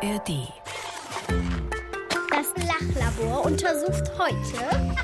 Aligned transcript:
ARD. 0.00 0.52
Das 2.30 2.54
Lachlabor 2.68 3.44
untersucht 3.44 4.12
heute 4.16 4.94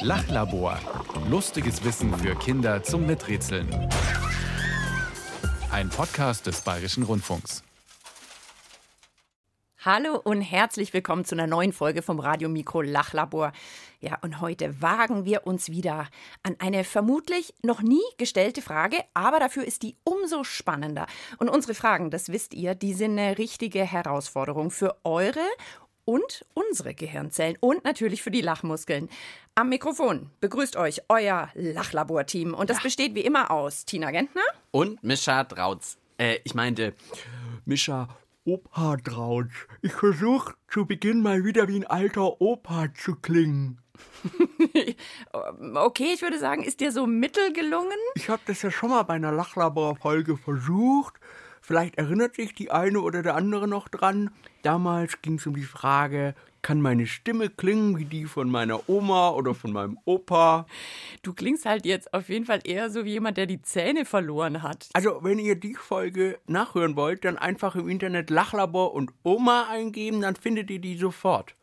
Lachlabor. 0.00 0.78
Lustiges 1.28 1.84
Wissen 1.84 2.16
für 2.16 2.34
Kinder 2.34 2.82
zum 2.82 3.06
Miträtseln. 3.06 3.68
Ein 5.70 5.90
Podcast 5.90 6.46
des 6.46 6.62
Bayerischen 6.62 7.02
Rundfunks. 7.02 7.62
Hallo 9.84 10.18
und 10.24 10.40
herzlich 10.40 10.94
willkommen 10.94 11.26
zu 11.26 11.34
einer 11.34 11.46
neuen 11.46 11.74
Folge 11.74 12.00
vom 12.00 12.18
Radio 12.20 12.48
Mikro 12.48 12.80
Lachlabor. 12.80 13.52
Ja, 14.04 14.18
und 14.20 14.42
heute 14.42 14.82
wagen 14.82 15.24
wir 15.24 15.46
uns 15.46 15.70
wieder 15.70 16.08
an 16.42 16.56
eine 16.58 16.84
vermutlich 16.84 17.54
noch 17.62 17.80
nie 17.80 18.02
gestellte 18.18 18.60
Frage, 18.60 18.98
aber 19.14 19.40
dafür 19.40 19.64
ist 19.64 19.82
die 19.82 19.96
umso 20.04 20.44
spannender. 20.44 21.06
Und 21.38 21.48
unsere 21.48 21.72
Fragen, 21.72 22.10
das 22.10 22.28
wisst 22.28 22.52
ihr, 22.52 22.74
die 22.74 22.92
sind 22.92 23.18
eine 23.18 23.38
richtige 23.38 23.82
Herausforderung 23.82 24.70
für 24.70 24.94
eure 25.04 25.40
und 26.04 26.44
unsere 26.52 26.94
Gehirnzellen 26.94 27.56
und 27.60 27.82
natürlich 27.84 28.22
für 28.22 28.30
die 28.30 28.42
Lachmuskeln. 28.42 29.08
Am 29.54 29.70
Mikrofon 29.70 30.28
begrüßt 30.40 30.76
euch 30.76 31.00
euer 31.08 31.48
Lachlabor-Team 31.54 32.52
und 32.52 32.68
das 32.68 32.82
besteht 32.82 33.14
wie 33.14 33.22
immer 33.22 33.50
aus 33.50 33.86
Tina 33.86 34.10
Gentner 34.10 34.42
Und 34.70 35.02
Mischa 35.02 35.44
Drautz. 35.44 35.96
Äh, 36.18 36.40
ich 36.44 36.54
meinte, 36.54 36.92
Mischa 37.64 38.14
Opa 38.44 38.98
Drautsch. 38.98 39.66
Ich 39.80 39.94
versuche 39.94 40.52
zu 40.68 40.84
Beginn 40.84 41.22
mal 41.22 41.42
wieder 41.42 41.68
wie 41.68 41.76
ein 41.76 41.86
alter 41.86 42.42
Opa 42.42 42.92
zu 42.92 43.14
klingen. 43.14 43.80
Okay, 45.74 46.12
ich 46.14 46.22
würde 46.22 46.38
sagen, 46.38 46.62
ist 46.62 46.80
dir 46.80 46.92
so 46.92 47.06
mittel 47.06 47.52
gelungen? 47.52 47.98
Ich 48.14 48.28
habe 48.28 48.42
das 48.46 48.62
ja 48.62 48.70
schon 48.70 48.90
mal 48.90 49.02
bei 49.02 49.14
einer 49.14 49.32
Lachlabor-Folge 49.32 50.36
versucht. 50.36 51.14
Vielleicht 51.60 51.96
erinnert 51.96 52.36
sich 52.36 52.54
die 52.54 52.70
eine 52.70 53.00
oder 53.00 53.22
der 53.22 53.34
andere 53.36 53.66
noch 53.68 53.88
dran. 53.88 54.30
Damals 54.62 55.22
ging 55.22 55.36
es 55.36 55.46
um 55.46 55.54
die 55.54 55.62
Frage, 55.62 56.34
kann 56.64 56.80
meine 56.80 57.06
Stimme 57.06 57.50
klingen 57.50 57.98
wie 57.98 58.06
die 58.06 58.24
von 58.24 58.50
meiner 58.50 58.88
Oma 58.88 59.30
oder 59.30 59.54
von 59.54 59.72
meinem 59.72 59.98
Opa? 60.06 60.66
Du 61.22 61.34
klingst 61.34 61.66
halt 61.66 61.84
jetzt 61.84 62.12
auf 62.14 62.28
jeden 62.28 62.46
Fall 62.46 62.60
eher 62.64 62.90
so 62.90 63.04
wie 63.04 63.12
jemand, 63.12 63.36
der 63.36 63.46
die 63.46 63.60
Zähne 63.62 64.04
verloren 64.04 64.62
hat. 64.62 64.88
Also, 64.94 65.20
wenn 65.22 65.38
ihr 65.38 65.56
die 65.56 65.74
Folge 65.74 66.38
nachhören 66.46 66.96
wollt, 66.96 67.24
dann 67.24 67.36
einfach 67.36 67.76
im 67.76 67.88
Internet 67.88 68.30
Lachlabor 68.30 68.94
und 68.94 69.12
Oma 69.22 69.68
eingeben, 69.70 70.22
dann 70.22 70.36
findet 70.36 70.70
ihr 70.70 70.80
die 70.80 70.96
sofort. 70.96 71.54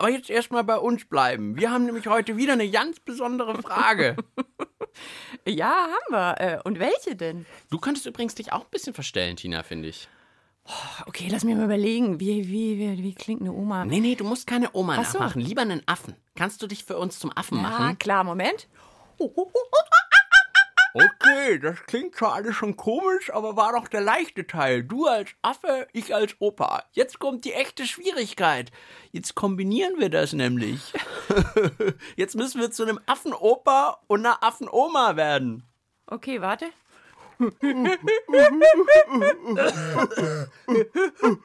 Aber 0.00 0.08
jetzt 0.08 0.30
erstmal 0.30 0.64
bei 0.64 0.78
uns 0.78 1.04
bleiben. 1.04 1.58
Wir 1.58 1.70
haben 1.70 1.84
nämlich 1.84 2.06
heute 2.06 2.38
wieder 2.38 2.54
eine 2.54 2.70
ganz 2.70 2.98
besondere 3.00 3.60
Frage. 3.62 4.16
Ja, 5.46 5.86
haben 5.86 6.10
wir. 6.12 6.40
Äh, 6.40 6.60
Und 6.64 6.80
welche 6.80 7.14
denn? 7.14 7.46
du 7.70 7.78
könntest 7.78 8.06
übrigens 8.06 8.34
dich 8.34 8.52
auch 8.52 8.62
ein 8.64 8.70
bisschen 8.70 8.92
verstellen, 8.92 9.36
Tina, 9.36 9.62
finde 9.62 9.88
ich. 9.88 10.08
Okay, 11.06 11.28
lass 11.30 11.44
mich 11.44 11.54
mal 11.54 11.64
überlegen. 11.64 12.18
Wie, 12.18 12.48
wie, 12.48 12.76
wie, 12.78 13.02
wie 13.02 13.14
klingt 13.14 13.40
eine 13.40 13.52
Oma? 13.52 13.84
Nee, 13.84 14.00
nee, 14.00 14.16
du 14.16 14.24
musst 14.24 14.46
keine 14.48 14.68
Oma 14.72 14.96
so. 14.96 15.18
nachmachen. 15.18 15.40
Lieber 15.40 15.62
einen 15.62 15.82
Affen. 15.86 16.16
Kannst 16.34 16.60
du 16.60 16.66
dich 16.66 16.84
für 16.84 16.98
uns 16.98 17.18
zum 17.20 17.30
Affen 17.36 17.58
Ja, 17.58 17.62
machen? 17.62 17.98
klar, 18.00 18.24
Moment. 18.24 18.68
Okay, 20.92 21.58
das 21.60 21.84
klingt 21.86 22.16
zwar 22.16 22.34
alles 22.34 22.56
schon 22.56 22.76
komisch, 22.76 23.32
aber 23.32 23.56
war 23.56 23.72
doch 23.72 23.86
der 23.86 24.00
leichte 24.00 24.46
Teil. 24.46 24.82
Du 24.82 25.06
als 25.06 25.30
Affe, 25.40 25.86
ich 25.92 26.14
als 26.14 26.34
Opa. 26.40 26.84
Jetzt 26.92 27.20
kommt 27.20 27.44
die 27.44 27.52
echte 27.52 27.86
Schwierigkeit. 27.86 28.72
Jetzt 29.12 29.36
kombinieren 29.36 29.98
wir 29.98 30.10
das 30.10 30.32
nämlich. 30.32 30.92
Jetzt 32.16 32.34
müssen 32.34 32.60
wir 32.60 32.72
zu 32.72 32.82
einem 32.82 32.98
Affenopa 33.06 34.00
und 34.08 34.26
einer 34.26 34.42
Affenoma 34.42 35.14
werden. 35.14 35.62
Okay, 36.06 36.40
warte. 36.40 36.66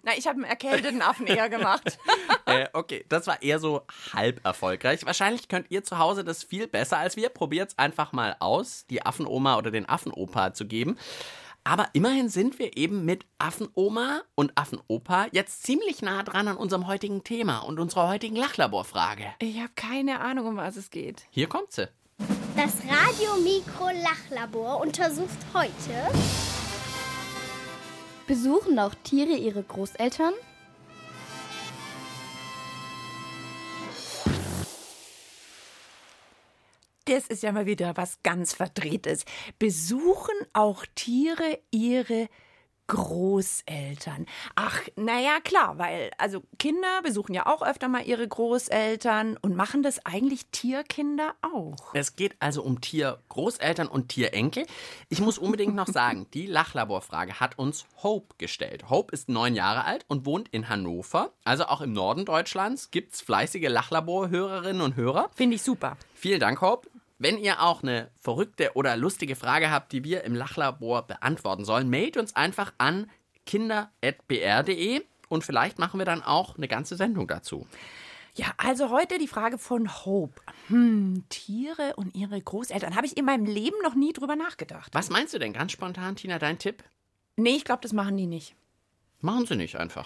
Na, 0.03 0.11
ich 0.17 0.27
habe 0.27 0.35
einen 0.35 0.43
erkälteten 0.43 1.01
Affen 1.01 1.27
eher 1.27 1.49
gemacht. 1.49 1.97
Äh, 2.47 2.67
okay, 2.73 3.03
das 3.09 3.25
war 3.25 3.41
eher 3.41 3.57
so 3.57 3.81
halb 4.13 4.45
erfolgreich. 4.45 5.03
Wahrscheinlich 5.03 5.47
könnt 5.47 5.71
ihr 5.71 5.83
zu 5.83 5.97
Hause 5.97 6.23
das 6.23 6.43
viel 6.43 6.67
besser 6.67 6.99
als 6.99 7.15
wir. 7.15 7.29
Probiert's 7.29 7.75
einfach 7.79 8.13
mal 8.13 8.35
aus, 8.39 8.85
die 8.87 9.03
Affenoma 9.03 9.57
oder 9.57 9.71
den 9.71 9.89
Affenopa 9.89 10.53
zu 10.53 10.67
geben. 10.67 10.95
Aber 11.63 11.87
immerhin 11.93 12.29
sind 12.29 12.59
wir 12.59 12.77
eben 12.77 13.03
mit 13.03 13.25
Affenoma 13.39 14.21
und 14.35 14.55
Affenopa 14.55 15.25
jetzt 15.31 15.63
ziemlich 15.63 16.03
nah 16.03 16.21
dran 16.21 16.47
an 16.47 16.57
unserem 16.57 16.85
heutigen 16.85 17.23
Thema 17.23 17.59
und 17.59 17.79
unserer 17.79 18.07
heutigen 18.07 18.35
Lachlaborfrage. 18.35 19.25
Ich 19.39 19.57
habe 19.57 19.71
keine 19.75 20.19
Ahnung, 20.19 20.45
um 20.45 20.57
was 20.57 20.75
es 20.75 20.91
geht. 20.91 21.25
Hier 21.31 21.49
kommt 21.49 21.71
sie. 21.71 21.89
Das 22.55 22.73
Radio 22.89 23.35
Mikro 23.43 23.89
Lachlabor 23.89 24.79
untersucht 24.79 25.37
heute 25.53 26.17
Besuchen 28.27 28.79
auch 28.79 28.95
Tiere 29.03 29.33
ihre 29.33 29.61
Großeltern? 29.61 30.33
Das 37.03 37.27
ist 37.27 37.43
ja 37.43 37.51
mal 37.51 37.65
wieder 37.65 37.97
was 37.97 38.23
ganz 38.23 38.53
Verdrehtes. 38.53 39.25
Besuchen 39.59 40.35
auch 40.53 40.85
Tiere 40.95 41.59
ihre 41.71 42.13
Großeltern? 42.13 42.44
Ach, 44.55 44.79
naja, 44.95 45.39
klar, 45.43 45.77
weil, 45.77 46.11
also 46.17 46.43
Kinder 46.59 47.01
besuchen 47.03 47.33
ja 47.33 47.47
auch 47.47 47.61
öfter 47.61 47.87
mal 47.87 48.05
ihre 48.05 48.27
Großeltern 48.27 49.37
und 49.41 49.55
machen 49.55 49.81
das 49.81 50.05
eigentlich 50.05 50.45
Tierkinder 50.47 51.33
auch. 51.41 51.93
Es 51.93 52.15
geht 52.15 52.35
also 52.39 52.61
um 52.61 52.81
Tiergroßeltern 52.81 53.87
und 53.87 54.09
Tierenkel. 54.09 54.65
Ich 55.09 55.19
muss 55.19 55.37
unbedingt 55.37 55.75
noch 55.75 55.87
sagen, 55.91 56.27
die 56.33 56.45
Lachlaborfrage 56.45 57.39
hat 57.39 57.57
uns 57.57 57.85
Hope 58.03 58.35
gestellt. 58.37 58.89
Hope 58.89 59.13
ist 59.13 59.29
neun 59.29 59.55
Jahre 59.55 59.85
alt 59.85 60.05
und 60.07 60.25
wohnt 60.25 60.49
in 60.49 60.69
Hannover. 60.69 61.31
Also 61.43 61.65
auch 61.65 61.81
im 61.81 61.93
Norden 61.93 62.25
Deutschlands 62.25 62.91
gibt's 62.91 63.21
fleißige 63.21 63.69
Lachlabor-Hörerinnen 63.69 64.81
und 64.81 64.95
Hörer. 64.95 65.29
Finde 65.33 65.55
ich 65.55 65.63
super. 65.63 65.97
Vielen 66.13 66.39
Dank, 66.39 66.61
Hope. 66.61 66.87
Wenn 67.17 67.37
ihr 67.37 67.61
auch 67.61 67.81
eine 67.81 68.11
verrückte 68.19 68.71
oder 68.73 68.97
lustige 68.97 69.35
Frage 69.35 69.71
habt, 69.71 69.93
die 69.93 70.03
wir 70.03 70.23
im 70.23 70.35
Lachlabor 70.35 71.03
beantworten 71.03 71.63
sollen, 71.63 71.89
mailt 71.89 72.17
uns 72.17 72.35
einfach 72.35 72.73
an 72.77 73.09
kinder.br.de 73.45 75.01
und 75.29 75.43
vielleicht 75.43 75.79
machen 75.79 75.99
wir 75.99 76.05
dann 76.05 76.23
auch 76.23 76.57
eine 76.57 76.67
ganze 76.67 76.95
Sendung 76.97 77.27
dazu. 77.27 77.65
Ja, 78.35 78.47
also 78.57 78.89
heute 78.89 79.17
die 79.17 79.29
Frage 79.29 79.57
von 79.57 79.89
Hope. 80.05 80.41
Hm, 80.67 81.23
Tiere 81.29 81.93
und 81.95 82.15
ihre 82.15 82.41
Großeltern. 82.41 82.95
Habe 82.95 83.07
ich 83.07 83.15
in 83.15 83.23
meinem 83.23 83.45
Leben 83.45 83.77
noch 83.81 83.95
nie 83.95 84.11
drüber 84.11 84.35
nachgedacht. 84.35 84.93
Was 84.93 85.09
meinst 85.09 85.33
du 85.33 85.39
denn 85.39 85.53
ganz 85.53 85.71
spontan, 85.71 86.17
Tina, 86.17 86.37
dein 86.37 86.59
Tipp? 86.59 86.83
Nee, 87.37 87.55
ich 87.55 87.63
glaube, 87.63 87.81
das 87.81 87.93
machen 87.93 88.17
die 88.17 88.27
nicht. 88.27 88.55
Machen 89.21 89.45
sie 89.45 89.55
nicht 89.55 89.77
einfach. 89.77 90.05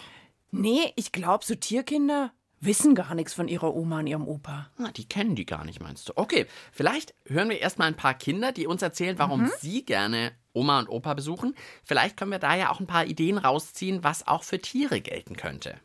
Nee, 0.51 0.93
ich 0.95 1.11
glaube, 1.11 1.43
so 1.43 1.55
Tierkinder 1.55 2.31
wissen 2.61 2.95
gar 2.95 3.15
nichts 3.15 3.33
von 3.33 3.47
ihrer 3.47 3.75
Oma 3.75 3.99
und 3.99 4.07
ihrem 4.07 4.27
Opa. 4.27 4.69
Na, 4.77 4.91
die 4.91 5.07
kennen 5.07 5.35
die 5.35 5.45
gar 5.45 5.65
nicht, 5.65 5.81
meinst 5.81 6.09
du? 6.09 6.13
Okay, 6.15 6.45
vielleicht 6.71 7.13
hören 7.25 7.49
wir 7.49 7.59
erstmal 7.59 7.87
ein 7.87 7.95
paar 7.95 8.13
Kinder, 8.13 8.51
die 8.51 8.67
uns 8.67 8.81
erzählen, 8.81 9.17
warum 9.19 9.49
sie 9.59 9.85
gerne 9.85 10.31
Oma 10.53 10.79
und 10.79 10.89
Opa 10.89 11.13
besuchen. 11.13 11.55
Vielleicht 11.83 12.17
können 12.17 12.31
wir 12.31 12.39
da 12.39 12.55
ja 12.55 12.71
auch 12.71 12.79
ein 12.79 12.87
paar 12.87 13.05
Ideen 13.05 13.37
rausziehen, 13.37 14.03
was 14.03 14.27
auch 14.27 14.43
für 14.43 14.59
Tiere 14.59 15.01
gelten 15.01 15.35
könnte. 15.35 15.79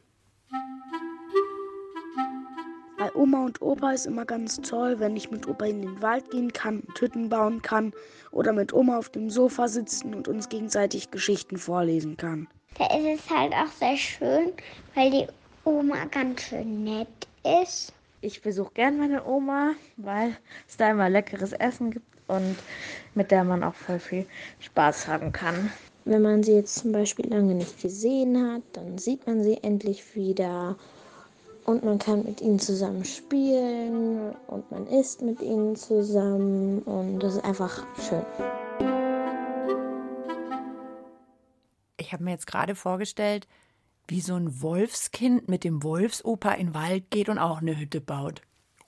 Bei 2.97 3.15
Oma 3.15 3.45
und 3.45 3.61
Opa 3.61 3.93
ist 3.93 4.07
immer 4.07 4.25
ganz 4.25 4.61
toll, 4.63 4.99
wenn 4.99 5.17
ich 5.17 5.31
mit 5.31 5.47
Opa 5.47 5.67
in 5.67 5.83
den 5.83 6.01
Wald 6.01 6.31
gehen 6.31 6.53
kann 6.53 6.81
und 6.81 6.99
Hütten 7.01 7.29
bauen 7.29 7.61
kann 7.61 7.93
oder 8.31 8.53
mit 8.53 8.73
Oma 8.73 8.99
auf 8.99 9.11
dem 9.11 9.31
Sofa 9.31 9.69
sitzen 9.69 10.15
und 10.15 10.27
uns 10.27 10.49
gegenseitig 10.49 11.11
Geschichten 11.11 11.59
vorlesen 11.59 12.17
kann. 12.17 12.49
Da 12.79 12.87
ist 12.97 13.21
es 13.21 13.31
halt 13.31 13.53
auch 13.53 13.71
sehr 13.79 13.97
schön, 13.97 14.53
weil 14.95 15.11
die 15.11 15.27
Oma 15.65 16.05
ganz 16.11 16.43
schön 16.43 16.85
nett 16.85 17.09
ist. 17.63 17.95
Ich 18.21 18.43
besuche 18.43 18.73
gern 18.75 18.99
meine 18.99 19.25
Oma, 19.25 19.73
weil 19.97 20.37
es 20.69 20.77
da 20.77 20.91
immer 20.91 21.09
leckeres 21.09 21.53
Essen 21.53 21.91
gibt 21.91 22.07
und 22.29 22.57
mit 23.15 23.31
der 23.31 23.45
man 23.45 23.63
auch 23.63 23.75
voll 23.75 23.99
viel 23.99 24.27
Spaß 24.61 25.09
haben 25.09 25.33
kann. 25.33 25.73
Wenn 26.05 26.21
man 26.21 26.43
sie 26.43 26.53
jetzt 26.53 26.75
zum 26.77 26.93
Beispiel 26.93 27.27
lange 27.31 27.55
nicht 27.55 27.81
gesehen 27.81 28.53
hat, 28.53 28.63
dann 28.75 28.99
sieht 28.99 29.27
man 29.27 29.43
sie 29.43 29.59
endlich 29.63 30.15
wieder 30.15 30.77
und 31.65 31.83
man 31.83 31.99
kann 31.99 32.25
mit 32.25 32.43
ihnen 32.43 32.59
zusammen 32.59 33.05
spielen 33.07 34.35
und 34.49 34.71
man 34.71 34.87
isst 34.87 35.23
mit 35.23 35.41
ihnen 35.41 35.77
zusammen 35.77 36.83
und 36.83 37.21
das 37.21 37.37
ist 37.37 37.45
einfach 37.45 37.87
schön. 37.99 38.25
Ich 41.97 42.13
habe 42.13 42.23
mir 42.23 42.33
jetzt 42.33 42.47
gerade 42.47 42.75
vorgestellt, 42.75 43.47
wie 44.09 44.21
so 44.21 44.35
ein 44.35 44.63
Wolfskind 44.63 45.49
mit 45.49 45.65
dem 45.65 45.83
Wolfsopa 45.83 46.53
in 46.53 46.69
den 46.69 46.75
Wald 46.75 47.11
geht 47.11 47.29
und 47.29 47.39
auch 47.39 47.61
eine 47.61 47.79
Hütte 47.79 48.01
baut. 48.01 48.43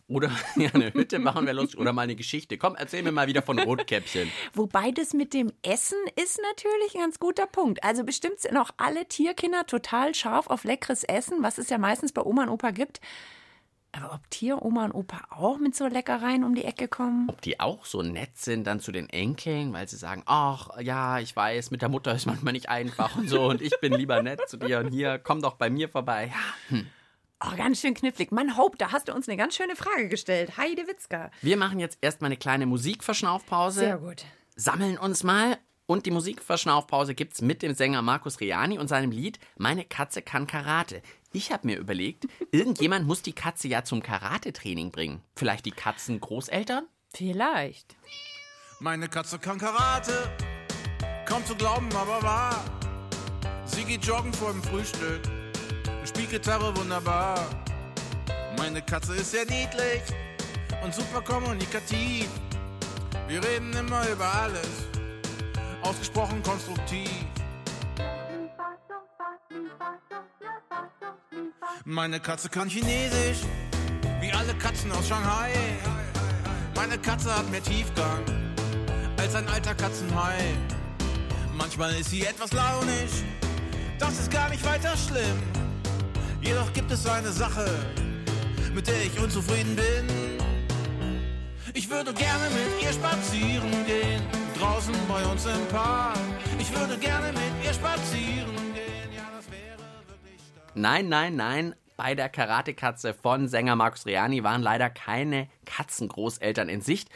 Oder 0.09 0.31
ja, 0.57 0.71
eine 0.73 0.93
Hütte 0.93 1.19
machen 1.19 1.47
wir 1.47 1.53
lustig. 1.53 1.81
Oder 1.81 1.93
mal 1.93 2.03
eine 2.03 2.17
Geschichte. 2.17 2.59
Komm, 2.59 2.77
erzähl 2.77 3.03
mir 3.03 3.13
mal 3.13 3.27
wieder 3.27 3.43
von 3.43 3.59
Rotkäppchen. 3.59 4.31
Wobei 4.55 4.93
das 4.93 5.15
mit 5.15 5.35
dem 5.35 5.53
Essen 5.63 5.99
ist 6.15 6.41
natürlich 6.41 6.95
ein 6.95 7.01
ganz 7.01 7.19
guter 7.19 7.47
Punkt. 7.47 7.83
Also 7.83 8.05
bestimmt 8.05 8.41
sind 8.41 8.57
auch 8.57 8.71
alle 8.77 9.07
Tierkinder 9.07 9.67
total 9.67 10.15
scharf 10.15 10.47
auf 10.47 10.65
leckeres 10.65 11.03
Essen, 11.05 11.43
was 11.43 11.59
es 11.59 11.71
ja 11.71 11.79
meistens 11.79 12.13
bei 12.13 12.23
Oma 12.23 12.45
und 12.45 12.51
Opa 12.51 12.71
gibt. 12.71 13.01
Aber 13.97 14.15
ob 14.15 14.31
Tieroma 14.31 14.85
und 14.85 14.93
Opa 14.93 15.23
auch 15.31 15.59
mit 15.59 15.75
so 15.75 15.87
Leckereien 15.87 16.45
um 16.45 16.55
die 16.55 16.65
Ecke 16.65 16.89
kommen? 16.89 17.29
Ob 17.29 17.41
die 17.41 17.61
auch 17.61 17.85
so 17.85 18.03
nett 18.03 18.37
sind 18.37 18.67
dann 18.67 18.81
zu 18.81 18.93
den 18.93 19.09
Enkeln, 19.09 19.73
weil 19.73 19.89
sie 19.89 19.97
sagen, 19.97 20.23
ach 20.27 20.79
ja, 20.81 21.19
ich 21.19 21.35
weiß, 21.35 21.71
mit 21.71 21.83
der 21.83 21.89
Mutter 21.89 22.15
ist 22.15 22.27
manchmal 22.27 22.53
nicht 22.53 22.69
einfach 22.69 23.17
und 23.17 23.29
so 23.29 23.47
und 23.47 23.63
ich 23.63 23.79
bin 23.81 23.93
lieber 23.93 24.23
nett 24.23 24.49
zu 24.49 24.57
dir 24.57 24.81
und 24.81 24.91
hier, 24.93 25.19
komm 25.19 25.41
doch 25.41 25.55
bei 25.55 25.71
mir 25.71 25.89
vorbei. 25.89 26.33
Ja, 26.33 26.77
hm. 26.77 26.87
Oh, 27.45 27.55
ganz 27.55 27.81
schön 27.81 27.93
knifflig. 27.93 28.33
Mann, 28.33 28.57
Hope, 28.57 28.79
da 28.79 28.93
hast 28.93 29.09
du 29.09 29.15
uns 29.15 29.29
eine 29.29 29.37
ganz 29.37 29.55
schöne 29.55 29.77
Frage 29.77 30.09
gestellt. 30.09 30.57
Heide 30.57 30.87
Witzka. 30.87 31.31
Wir 31.43 31.59
machen 31.59 31.79
jetzt 31.79 31.99
erstmal 32.01 32.29
eine 32.29 32.39
kleine 32.39 32.65
Musikverschnaufpause. 32.65 33.81
Sehr 33.81 33.99
gut. 33.99 34.25
Sammeln 34.57 34.97
uns 34.97 35.23
mal. 35.23 35.59
Und 35.85 36.07
die 36.07 36.11
Musikverschnaufpause 36.11 37.15
gibt's 37.15 37.43
mit 37.43 37.63
dem 37.63 37.75
Sänger 37.75 38.03
Markus 38.03 38.41
Riani 38.41 38.79
und 38.79 38.89
seinem 38.89 39.13
Lied 39.13 39.39
Meine 39.57 39.85
Katze 39.85 40.21
kann 40.21 40.47
Karate. 40.49 41.01
Ich 41.33 41.53
habe 41.53 41.67
mir 41.67 41.79
überlegt, 41.79 42.27
irgendjemand 42.51 43.07
muss 43.07 43.23
die 43.23 43.33
Katze 43.33 43.69
ja 43.69 43.85
zum 43.85 44.03
Karate-Training 44.03 44.91
bringen. 44.91 45.23
Vielleicht 45.35 45.67
die 45.67 45.71
Katzengroßeltern? 45.71 46.87
Vielleicht. 47.13 47.97
Meine 48.81 49.09
Katze 49.09 49.39
kann 49.39 49.59
Karate, 49.59 50.13
kaum 51.27 51.45
zu 51.45 51.55
glauben, 51.55 51.89
aber 51.95 52.23
wahr. 52.23 52.65
Sie 53.65 53.85
geht 53.85 54.05
joggen 54.05 54.33
vor 54.33 54.53
dem 54.53 54.63
Frühstück, 54.63 55.23
spielt 56.05 56.31
Gitarre 56.31 56.77
wunderbar. 56.77 57.39
Meine 58.59 58.83
Katze 58.83 59.15
ist 59.17 59.33
sehr 59.33 59.45
niedlich 59.45 60.03
und 60.83 60.95
super 60.95 61.21
kommunikativ. 61.23 62.29
Wir 63.29 63.43
reden 63.43 63.73
immer 63.75 64.09
über 64.09 64.33
alles, 64.33 64.87
ausgesprochen 65.83 66.43
konstruktiv. 66.43 67.11
Meine 71.85 72.21
Katze 72.21 72.49
kann 72.49 72.69
Chinesisch, 72.69 73.43
wie 74.21 74.33
alle 74.33 74.55
Katzen 74.55 74.91
aus 74.93 75.09
Shanghai. 75.09 75.53
Meine 76.75 76.99
Katze 76.99 77.35
hat 77.35 77.51
mehr 77.51 77.63
Tiefgang 77.63 78.25
als 79.19 79.35
ein 79.35 79.49
alter 79.49 79.75
Katzenhai. 79.75 80.55
Manchmal 81.57 81.95
ist 81.95 82.11
sie 82.11 82.25
etwas 82.25 82.53
launisch, 82.53 83.25
das 83.99 84.19
ist 84.21 84.31
gar 84.31 84.49
nicht 84.51 84.65
weiter 84.65 84.97
schlimm. 84.97 85.39
Jedoch 86.41 86.73
gibt 86.73 86.91
es 86.91 87.07
eine 87.07 87.33
Sache, 87.33 87.67
mit 88.75 88.87
der 88.87 89.03
ich 89.05 89.19
unzufrieden 89.19 89.75
bin. 89.75 90.39
Ich 91.75 91.91
würde 91.91 92.13
gerne 92.13 92.45
mit 92.51 92.83
ihr 92.83 92.93
spazieren 92.93 93.71
gehen, 93.87 94.23
draußen 94.59 94.95
bei 95.09 95.25
uns 95.27 95.45
im 95.45 95.67
Park. 95.69 96.19
Ich 96.59 96.75
würde 96.75 96.97
gerne 96.99 97.33
mit 97.33 97.65
ihr 97.65 97.75
spazieren 97.75 98.56
Nein, 100.77 101.09
nein, 101.09 101.37
nein. 101.37 101.75
Bei 101.97 102.15
der 102.15 102.29
Karatekatze 102.29 103.15
von 103.15 103.49
Sänger 103.49 103.75
Markus 103.77 104.05
Riani 104.05 104.45
waren 104.45 104.61
leider 104.61 104.91
keine 104.91 105.49
Katzengroßeltern 105.65 106.69
in 106.69 106.83
Sicht. 106.83 107.09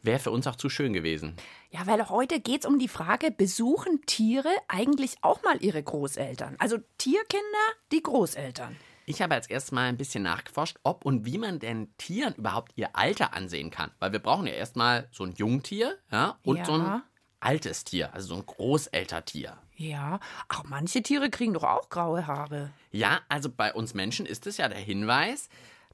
Wäre 0.00 0.18
für 0.18 0.30
uns 0.30 0.46
auch 0.46 0.56
zu 0.56 0.70
schön 0.70 0.94
gewesen. 0.94 1.36
Ja, 1.70 1.86
weil 1.86 2.08
heute 2.08 2.40
geht's 2.40 2.64
um 2.64 2.78
die 2.78 2.88
Frage, 2.88 3.30
besuchen 3.30 4.00
Tiere 4.06 4.48
eigentlich 4.66 5.16
auch 5.20 5.42
mal 5.42 5.62
ihre 5.62 5.82
Großeltern? 5.82 6.56
Also 6.58 6.78
Tierkinder, 6.96 7.42
die 7.92 8.02
Großeltern. 8.02 8.76
Ich 9.04 9.20
habe 9.20 9.34
als 9.34 9.46
erstes 9.46 9.72
mal 9.72 9.88
ein 9.90 9.98
bisschen 9.98 10.22
nachgeforscht, 10.22 10.78
ob 10.82 11.04
und 11.04 11.26
wie 11.26 11.36
man 11.36 11.58
denn 11.58 11.92
Tieren 11.98 12.34
überhaupt 12.36 12.72
ihr 12.76 12.96
Alter 12.96 13.34
ansehen 13.34 13.70
kann. 13.70 13.90
Weil 13.98 14.12
wir 14.12 14.20
brauchen 14.20 14.46
ja 14.46 14.54
erstmal 14.54 15.08
so 15.12 15.24
ein 15.24 15.34
Jungtier 15.36 15.98
ja, 16.10 16.38
und 16.44 16.56
Ja. 16.56 16.64
so 16.64 16.72
ein 16.72 17.02
altes 17.40 17.84
Tier, 17.84 18.14
also 18.14 18.28
so 18.28 18.36
ein 18.36 18.46
Großeltertier. 18.46 19.58
Ja, 19.82 20.20
auch 20.48 20.62
manche 20.64 21.02
Tiere 21.02 21.28
kriegen 21.28 21.54
doch 21.54 21.64
auch 21.64 21.88
graue 21.88 22.26
Haare. 22.28 22.70
Ja, 22.92 23.20
also 23.28 23.50
bei 23.50 23.74
uns 23.74 23.94
Menschen 23.94 24.26
ist 24.26 24.46
es 24.46 24.56
ja 24.56 24.68
der 24.68 24.78
Hinweis. 24.78 25.48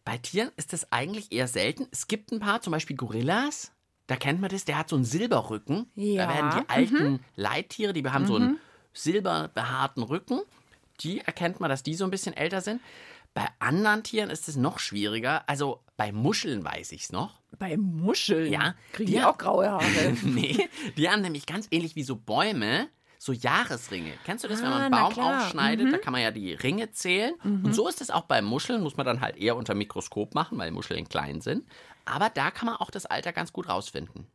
Bei 0.05 0.19
Tieren 0.19 0.51
ist 0.57 0.75
es 0.75 0.93
eigentlich 0.93 1.33
eher 1.33 1.49
selten. 1.49 1.87
Es 1.91 2.07
gibt 2.07 2.31
ein 2.31 2.39
paar, 2.41 2.61
zum 2.61 2.71
Beispiel 2.71 2.97
Gorillas. 2.97 3.73
Da 4.07 4.17
kennt 4.17 4.41
man 4.41 4.51
das, 4.51 4.67
der 4.67 4.79
hat 4.79 4.91
so 4.91 4.97
einen 4.97 5.05
Silberrücken. 5.07 5.91
Ja, 5.95 6.27
Da 6.27 6.35
werden 6.35 6.63
die 6.63 6.69
alten 6.69 7.21
Leittiere, 7.35 7.93
die 7.95 8.05
haben 8.07 8.27
so 8.27 8.37
einen 8.37 8.59
silberbehaarten 8.93 10.03
Rücken. 10.03 10.41
Die 11.01 11.21
erkennt 11.21 11.61
man, 11.61 11.71
dass 11.71 11.83
die 11.83 11.95
so 11.95 12.05
ein 12.05 12.11
bisschen 12.11 12.37
älter 12.37 12.61
sind. 12.61 12.83
Bei 13.33 13.47
anderen 13.59 14.03
Tieren 14.03 14.31
ist 14.31 14.49
es 14.49 14.57
noch 14.57 14.79
schwieriger. 14.81 15.49
Also 15.49 15.83
bei 15.97 16.13
Muscheln 16.13 16.65
weiß 16.65 16.93
ich 16.93 17.05
es 17.05 17.13
noch. 17.13 17.41
Bei 17.59 17.77
Muscheln? 17.77 18.53
Ja. 18.53 18.75
Kriegen 18.93 19.13
die 19.13 19.23
auch 19.23 19.39
graue 19.39 19.71
Haare? 19.71 20.17
nee, 20.25 20.69
die 20.97 21.09
haben 21.09 21.23
nämlich 21.23 21.47
ganz 21.47 21.69
ähnlich 21.71 21.97
wie 21.97 22.03
so 22.03 22.17
Bäume 22.17 22.89
so 23.19 23.33
Jahresringe. 23.33 24.13
Kennst 24.25 24.45
du 24.45 24.49
das, 24.49 24.63
wenn 24.63 24.71
man 24.71 24.81
Ah, 24.81 24.85
einen 24.87 24.91
Baum 24.95 25.13
klar. 25.13 25.43
aufschneidet? 25.43 25.87
Mhm. 25.89 25.93
Da 25.93 25.99
kann 25.99 26.13
man 26.13 26.23
ja 26.23 26.31
die 26.31 26.55
Ringe 26.55 26.91
zählen. 26.93 27.35
Und 27.43 27.75
so 27.75 27.89
ist 27.89 28.01
es 28.01 28.11
auch 28.11 28.23
bei 28.25 28.41
Muscheln, 28.43 28.81
muss 28.83 28.97
man 28.97 29.05
dann 29.07 29.21
halt 29.21 29.37
eher 29.37 29.57
unter 29.57 29.75
Mikroskop 29.75 30.35
machen, 30.35 30.57
weil 30.59 30.71
Muscheln 30.71 31.09
klein 31.09 31.41
sind. 31.41 31.69
Aber 32.05 32.31
da 32.31 32.51
kann 32.51 32.67
man 32.67 32.77
auch 32.77 32.91
das 32.91 33.07
Alter 33.07 33.33
ganz 33.33 33.53
gut 33.53 33.69
rausfinden. 33.69 34.27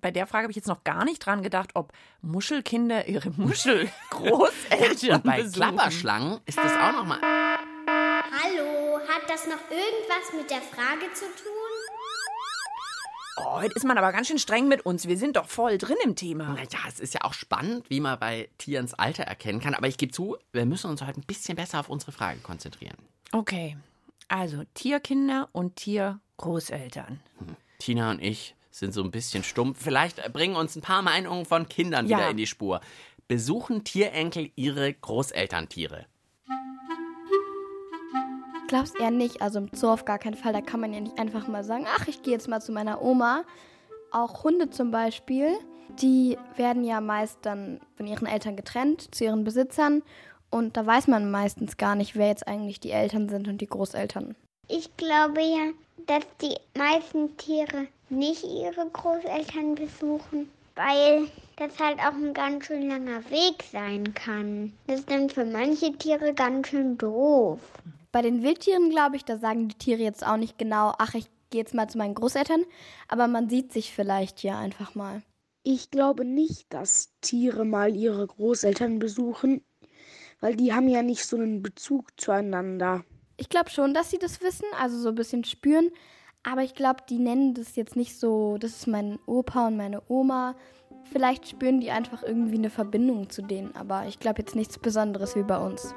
Bei 0.00 0.10
der 0.10 0.26
Frage 0.26 0.44
habe 0.44 0.52
ich 0.52 0.56
jetzt 0.56 0.68
noch 0.68 0.82
gar 0.84 1.04
nicht 1.04 1.18
dran 1.24 1.42
gedacht, 1.42 1.72
ob 1.74 1.92
Muschelkinder 2.22 3.06
ihre 3.06 3.28
Muschelgroßeltern 3.30 5.16
Und 5.16 5.24
bei 5.24 5.42
besuchen. 5.42 5.52
Klapperschlangen 5.60 6.40
ist 6.46 6.56
das 6.56 6.72
auch 6.72 6.92
nochmal. 6.92 7.18
Hallo, 7.22 8.98
hat 9.06 9.28
das 9.28 9.46
noch 9.46 9.60
irgendwas 9.70 10.32
mit 10.34 10.50
der 10.50 10.62
Frage 10.62 11.12
zu 11.12 11.26
tun? 11.26 11.59
Oh, 13.42 13.60
heute 13.60 13.74
ist 13.74 13.84
man 13.84 13.96
aber 13.98 14.12
ganz 14.12 14.28
schön 14.28 14.38
streng 14.38 14.68
mit 14.68 14.84
uns. 14.86 15.06
Wir 15.08 15.16
sind 15.16 15.36
doch 15.36 15.48
voll 15.48 15.78
drin 15.78 15.96
im 16.04 16.14
Thema. 16.16 16.50
Naja, 16.50 16.78
es 16.88 17.00
ist 17.00 17.14
ja 17.14 17.22
auch 17.24 17.32
spannend, 17.34 17.88
wie 17.88 18.00
man 18.00 18.18
bei 18.18 18.48
Tieren 18.58 18.86
das 18.86 18.94
Alter 18.94 19.24
erkennen 19.24 19.60
kann. 19.60 19.74
Aber 19.74 19.88
ich 19.88 19.96
gebe 19.96 20.12
zu, 20.12 20.36
wir 20.52 20.66
müssen 20.66 20.90
uns 20.90 21.02
heute 21.02 21.20
ein 21.20 21.24
bisschen 21.26 21.56
besser 21.56 21.80
auf 21.80 21.88
unsere 21.88 22.12
Frage 22.12 22.40
konzentrieren. 22.40 22.96
Okay, 23.32 23.76
also 24.28 24.62
Tierkinder 24.74 25.48
und 25.52 25.76
Tiergroßeltern. 25.76 27.20
Tina 27.78 28.10
und 28.10 28.20
ich 28.22 28.54
sind 28.70 28.92
so 28.92 29.02
ein 29.02 29.10
bisschen 29.10 29.42
stumpf. 29.44 29.82
Vielleicht 29.82 30.32
bringen 30.32 30.56
uns 30.56 30.76
ein 30.76 30.82
paar 30.82 31.02
Meinungen 31.02 31.44
von 31.44 31.68
Kindern 31.68 32.06
Ja. 32.06 32.18
wieder 32.18 32.30
in 32.30 32.36
die 32.36 32.46
Spur. 32.46 32.80
Besuchen 33.28 33.84
Tierenkel 33.84 34.50
ihre 34.56 34.92
Großelterntiere? 34.92 36.06
Glaub's 38.70 38.94
eher 38.94 39.10
nicht. 39.10 39.42
Also 39.42 39.58
im 39.58 39.68
Zoo 39.72 39.88
auf 39.88 40.04
gar 40.04 40.20
keinen 40.20 40.36
Fall. 40.36 40.52
Da 40.52 40.60
kann 40.60 40.78
man 40.78 40.94
ja 40.94 41.00
nicht 41.00 41.18
einfach 41.18 41.48
mal 41.48 41.64
sagen, 41.64 41.86
ach, 41.92 42.06
ich 42.06 42.22
gehe 42.22 42.32
jetzt 42.32 42.46
mal 42.46 42.60
zu 42.60 42.70
meiner 42.70 43.02
Oma. 43.02 43.42
Auch 44.12 44.44
Hunde 44.44 44.70
zum 44.70 44.92
Beispiel, 44.92 45.58
die 46.00 46.38
werden 46.54 46.84
ja 46.84 47.00
meist 47.00 47.38
dann 47.42 47.80
von 47.96 48.06
ihren 48.06 48.28
Eltern 48.28 48.54
getrennt 48.54 49.12
zu 49.12 49.24
ihren 49.24 49.42
Besitzern. 49.42 50.04
Und 50.50 50.76
da 50.76 50.86
weiß 50.86 51.08
man 51.08 51.32
meistens 51.32 51.78
gar 51.78 51.96
nicht, 51.96 52.14
wer 52.14 52.28
jetzt 52.28 52.46
eigentlich 52.46 52.78
die 52.78 52.92
Eltern 52.92 53.28
sind 53.28 53.48
und 53.48 53.60
die 53.60 53.66
Großeltern. 53.66 54.36
Ich 54.68 54.96
glaube 54.96 55.40
ja, 55.40 55.72
dass 56.06 56.22
die 56.40 56.54
meisten 56.78 57.36
Tiere 57.38 57.88
nicht 58.08 58.44
ihre 58.44 58.88
Großeltern 58.88 59.74
besuchen, 59.74 60.48
weil 60.76 61.26
das 61.56 61.76
halt 61.80 61.98
auch 61.98 62.14
ein 62.14 62.34
ganz 62.34 62.66
schön 62.66 62.88
langer 62.88 63.28
Weg 63.30 63.64
sein 63.72 64.14
kann. 64.14 64.72
Das 64.86 65.00
ist 65.00 65.10
dann 65.10 65.28
für 65.28 65.44
manche 65.44 65.92
Tiere 65.94 66.32
ganz 66.34 66.68
schön 66.68 66.96
doof. 66.96 67.58
Bei 68.12 68.22
den 68.22 68.42
Wildtieren, 68.42 68.90
glaube 68.90 69.16
ich, 69.16 69.24
da 69.24 69.38
sagen 69.38 69.68
die 69.68 69.78
Tiere 69.78 70.02
jetzt 70.02 70.26
auch 70.26 70.36
nicht 70.36 70.58
genau, 70.58 70.92
ach, 70.98 71.14
ich 71.14 71.26
gehe 71.50 71.60
jetzt 71.60 71.74
mal 71.74 71.88
zu 71.88 71.98
meinen 71.98 72.14
Großeltern. 72.14 72.64
Aber 73.08 73.28
man 73.28 73.48
sieht 73.48 73.72
sich 73.72 73.92
vielleicht 73.92 74.42
ja 74.42 74.58
einfach 74.58 74.94
mal. 74.94 75.22
Ich 75.62 75.90
glaube 75.90 76.24
nicht, 76.24 76.72
dass 76.72 77.10
Tiere 77.20 77.64
mal 77.64 77.94
ihre 77.94 78.26
Großeltern 78.26 78.98
besuchen, 78.98 79.62
weil 80.40 80.56
die 80.56 80.72
haben 80.72 80.88
ja 80.88 81.02
nicht 81.02 81.24
so 81.24 81.36
einen 81.36 81.62
Bezug 81.62 82.18
zueinander. 82.18 83.04
Ich 83.36 83.48
glaube 83.48 83.70
schon, 83.70 83.94
dass 83.94 84.10
sie 84.10 84.18
das 84.18 84.40
wissen, 84.40 84.66
also 84.78 84.98
so 84.98 85.10
ein 85.10 85.14
bisschen 85.14 85.44
spüren. 85.44 85.90
Aber 86.42 86.62
ich 86.62 86.74
glaube, 86.74 87.02
die 87.08 87.18
nennen 87.18 87.52
das 87.52 87.76
jetzt 87.76 87.96
nicht 87.96 88.18
so, 88.18 88.56
das 88.58 88.72
ist 88.72 88.86
mein 88.86 89.18
Opa 89.26 89.66
und 89.66 89.76
meine 89.76 90.02
Oma. 90.08 90.56
Vielleicht 91.12 91.48
spüren 91.48 91.80
die 91.80 91.90
einfach 91.90 92.22
irgendwie 92.22 92.56
eine 92.56 92.70
Verbindung 92.70 93.28
zu 93.28 93.42
denen. 93.42 93.76
Aber 93.76 94.06
ich 94.06 94.18
glaube 94.18 94.40
jetzt 94.40 94.56
nichts 94.56 94.78
Besonderes 94.78 95.36
wie 95.36 95.42
bei 95.42 95.58
uns. 95.58 95.94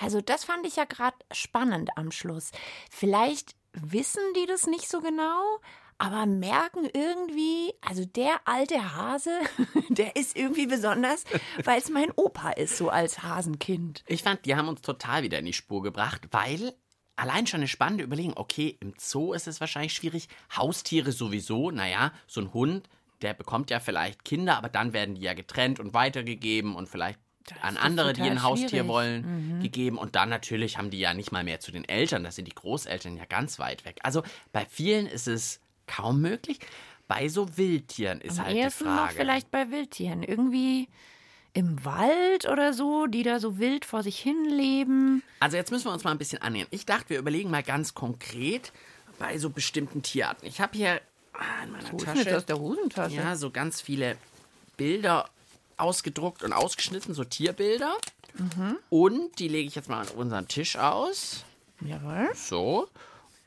Also 0.00 0.20
das 0.20 0.44
fand 0.44 0.66
ich 0.66 0.76
ja 0.76 0.84
gerade 0.84 1.16
spannend 1.30 1.90
am 1.96 2.10
Schluss. 2.10 2.50
Vielleicht 2.90 3.54
wissen 3.72 4.22
die 4.36 4.46
das 4.46 4.66
nicht 4.66 4.88
so 4.88 5.00
genau, 5.00 5.60
aber 5.98 6.24
merken 6.24 6.88
irgendwie, 6.94 7.74
also 7.82 8.06
der 8.06 8.40
alte 8.46 8.96
Hase, 8.96 9.38
der 9.90 10.16
ist 10.16 10.36
irgendwie 10.36 10.66
besonders, 10.66 11.24
weil 11.64 11.78
es 11.78 11.90
mein 11.90 12.10
Opa 12.16 12.50
ist, 12.52 12.78
so 12.78 12.88
als 12.88 13.22
Hasenkind. 13.22 14.02
Ich 14.06 14.22
fand, 14.22 14.46
die 14.46 14.56
haben 14.56 14.68
uns 14.68 14.80
total 14.80 15.22
wieder 15.22 15.38
in 15.38 15.44
die 15.44 15.52
Spur 15.52 15.82
gebracht, 15.82 16.22
weil 16.30 16.72
allein 17.16 17.46
schon 17.46 17.60
eine 17.60 17.68
spannende 17.68 18.04
Überlegung, 18.04 18.32
okay, 18.36 18.78
im 18.80 18.94
Zoo 18.98 19.34
ist 19.34 19.46
es 19.46 19.60
wahrscheinlich 19.60 19.92
schwierig, 19.92 20.28
Haustiere 20.56 21.12
sowieso, 21.12 21.70
naja, 21.70 22.12
so 22.26 22.40
ein 22.40 22.54
Hund, 22.54 22.88
der 23.20 23.34
bekommt 23.34 23.68
ja 23.68 23.80
vielleicht 23.80 24.24
Kinder, 24.24 24.56
aber 24.56 24.70
dann 24.70 24.94
werden 24.94 25.14
die 25.14 25.20
ja 25.20 25.34
getrennt 25.34 25.78
und 25.78 25.92
weitergegeben 25.92 26.74
und 26.74 26.88
vielleicht 26.88 27.20
an 27.62 27.76
andere, 27.76 28.12
die 28.12 28.22
ein 28.22 28.42
Haustier 28.42 28.68
schwierig. 28.68 28.88
wollen, 28.88 29.56
Mhm. 29.58 29.62
gegeben. 29.62 29.98
Und 29.98 30.14
dann 30.14 30.28
natürlich 30.28 30.78
haben 30.78 30.90
die 30.90 30.98
ja 31.00 31.14
nicht 31.14 31.32
mal 31.32 31.42
mehr 31.44 31.60
zu 31.60 31.72
den 31.72 31.88
Eltern. 31.88 32.22
Da 32.24 32.30
sind 32.30 32.46
die 32.46 32.54
Großeltern 32.54 33.16
ja 33.16 33.24
ganz 33.24 33.58
weit 33.58 33.84
weg. 33.84 33.98
Also 34.02 34.22
bei 34.52 34.66
vielen 34.68 35.06
ist 35.06 35.26
es 35.28 35.60
kaum 35.86 36.20
möglich. 36.20 36.58
Bei 37.08 37.28
so 37.28 37.56
Wildtieren 37.56 38.20
ist 38.20 38.38
Am 38.38 38.44
halt 38.46 38.56
die 38.56 38.60
ehesten 38.60 38.84
noch 38.84 38.96
Frage. 39.06 39.14
vielleicht 39.16 39.50
bei 39.50 39.70
Wildtieren. 39.70 40.22
Irgendwie 40.22 40.88
im 41.52 41.84
Wald 41.84 42.46
oder 42.48 42.72
so, 42.72 43.06
die 43.08 43.24
da 43.24 43.40
so 43.40 43.58
wild 43.58 43.84
vor 43.84 44.04
sich 44.04 44.18
hin 44.20 44.44
leben? 44.44 45.22
Also 45.40 45.56
jetzt 45.56 45.72
müssen 45.72 45.86
wir 45.86 45.92
uns 45.92 46.04
mal 46.04 46.12
ein 46.12 46.18
bisschen 46.18 46.40
annähern. 46.40 46.68
Ich 46.70 46.86
dachte, 46.86 47.08
wir 47.10 47.18
überlegen 47.18 47.50
mal 47.50 47.64
ganz 47.64 47.94
konkret 47.94 48.72
bei 49.18 49.36
so 49.38 49.50
bestimmten 49.50 50.02
Tierarten. 50.02 50.46
Ich 50.46 50.60
habe 50.60 50.76
hier 50.78 51.00
in 51.64 51.72
meiner 51.72 51.92
ist 51.92 52.04
Tasche 52.04 52.24
das 52.24 52.34
aus 52.34 52.46
der 52.46 52.58
Hosentasche? 52.60 53.16
ja 53.16 53.34
so 53.34 53.50
ganz 53.50 53.80
viele 53.80 54.16
Bilder 54.76 55.28
ausgedruckt 55.80 56.42
und 56.42 56.52
ausgeschnitten, 56.52 57.14
so 57.14 57.24
Tierbilder. 57.24 57.96
Mhm. 58.34 58.76
Und 58.88 59.38
die 59.38 59.48
lege 59.48 59.68
ich 59.68 59.74
jetzt 59.74 59.88
mal 59.88 60.00
an 60.00 60.08
unseren 60.08 60.48
Tisch 60.48 60.76
aus. 60.76 61.44
Jawohl. 61.80 62.30
So. 62.34 62.88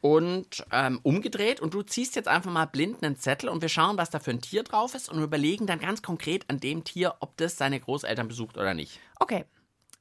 Und 0.02 0.66
ähm, 0.72 1.00
umgedreht. 1.04 1.62
Und 1.62 1.74
du 1.74 1.82
ziehst 1.82 2.16
jetzt 2.16 2.28
einfach 2.28 2.52
mal 2.52 2.66
blind 2.66 3.04
einen 3.04 3.18
Zettel 3.18 3.50
und 3.50 3.62
wir 3.62 3.70
schauen, 3.70 3.98
was 3.98 4.10
da 4.10 4.20
für 4.20 4.32
ein 4.32 4.42
Tier 4.42 4.64
drauf 4.64 4.96
ist 4.96 5.10
und 5.10 5.22
überlegen 5.22 5.66
dann 5.66 5.80
ganz 5.80 6.02
konkret 6.02 6.50
an 6.50 6.60
dem 6.60 6.84
Tier, 6.84 7.16
ob 7.22 7.38
das 7.38 7.58
seine 7.58 7.80
Großeltern 7.80 8.28
besucht 8.28 8.58
oder 8.58 8.74
nicht. 8.74 9.00
Okay. 9.20 9.46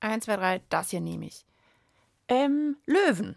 Eins, 0.01 0.25
zwei, 0.25 0.37
drei, 0.37 0.61
das 0.69 0.91
hier 0.91 1.01
nehme 1.01 1.27
ich. 1.27 1.45
Ähm, 2.29 2.77
Löwen. 2.87 3.37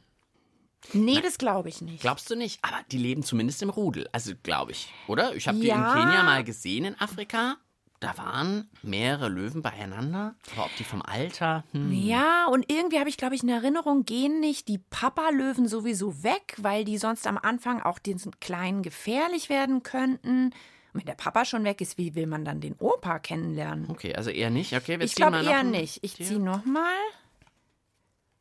Nee, 0.94 1.22
das 1.22 1.38
glaube 1.38 1.70
ich 1.70 1.82
nicht. 1.82 2.02
Glaubst 2.02 2.30
du 2.30 2.36
nicht? 2.36 2.60
Aber 2.64 2.78
die 2.92 2.98
leben 2.98 3.24
zumindest 3.24 3.62
im 3.62 3.70
Rudel. 3.70 4.08
Also 4.12 4.34
glaube 4.44 4.72
ich, 4.72 4.92
oder? 5.08 5.36
Ich 5.36 5.48
habe 5.48 5.60
die 5.60 5.68
in. 5.68 5.74
Kenia 5.74 6.24
mal 6.24 6.44
gesehen 6.44 6.86
in 6.86 7.00
Afrika. 7.00 7.58
Da 8.00 8.18
waren 8.18 8.70
mehrere 8.84 9.30
Löwen 9.30 9.62
beieinander. 9.62 10.36
Aber 10.54 10.66
ob 10.66 10.76
die 10.76 10.84
vom 10.84 11.02
Alter. 11.02 11.64
Hm. 11.72 11.92
Ja, 11.92 12.48
und 12.48 12.70
irgendwie 12.72 13.00
habe 13.00 13.10
ich, 13.10 13.18
glaube 13.18 13.36
ich, 13.36 13.44
in 13.44 13.50
Erinnerung, 13.50 14.04
gehen 14.04 14.40
nicht 14.40 14.68
die 14.68 14.78
Papa-Löwen 14.78 15.68
sowieso 15.68 16.24
weg, 16.24 16.56
weil 16.58 16.84
die 16.84 16.98
sonst 16.98 17.26
am 17.26 17.38
Anfang 17.38 17.82
auch 17.82 18.00
den 18.00 18.20
Kleinen 18.40 18.84
gefährlich 18.84 19.50
werden 19.50 19.82
könnten. 19.84 20.48
Und 20.94 21.02
wenn 21.02 21.06
der 21.06 21.16
Papa 21.16 21.46
schon 21.46 21.64
weg 21.64 21.82
ist, 21.82 21.98
wie 21.98 22.16
will 22.16 22.28
man 22.28 22.46
dann 22.46 22.62
den 22.62 22.76
Opa 22.80 23.20
kennenlernen? 23.20 23.90
Okay, 23.90 24.16
also 24.16 24.30
eher 24.30 24.50
nicht. 24.50 24.74
Okay, 24.74 25.00
wir 25.00 25.06
Ich 25.06 25.16
glaube 25.16 25.44
eher 25.44 25.64
nicht. 25.64 26.04
Ich 26.04 26.16
ziehe 26.16 26.40
nochmal. 26.40 26.94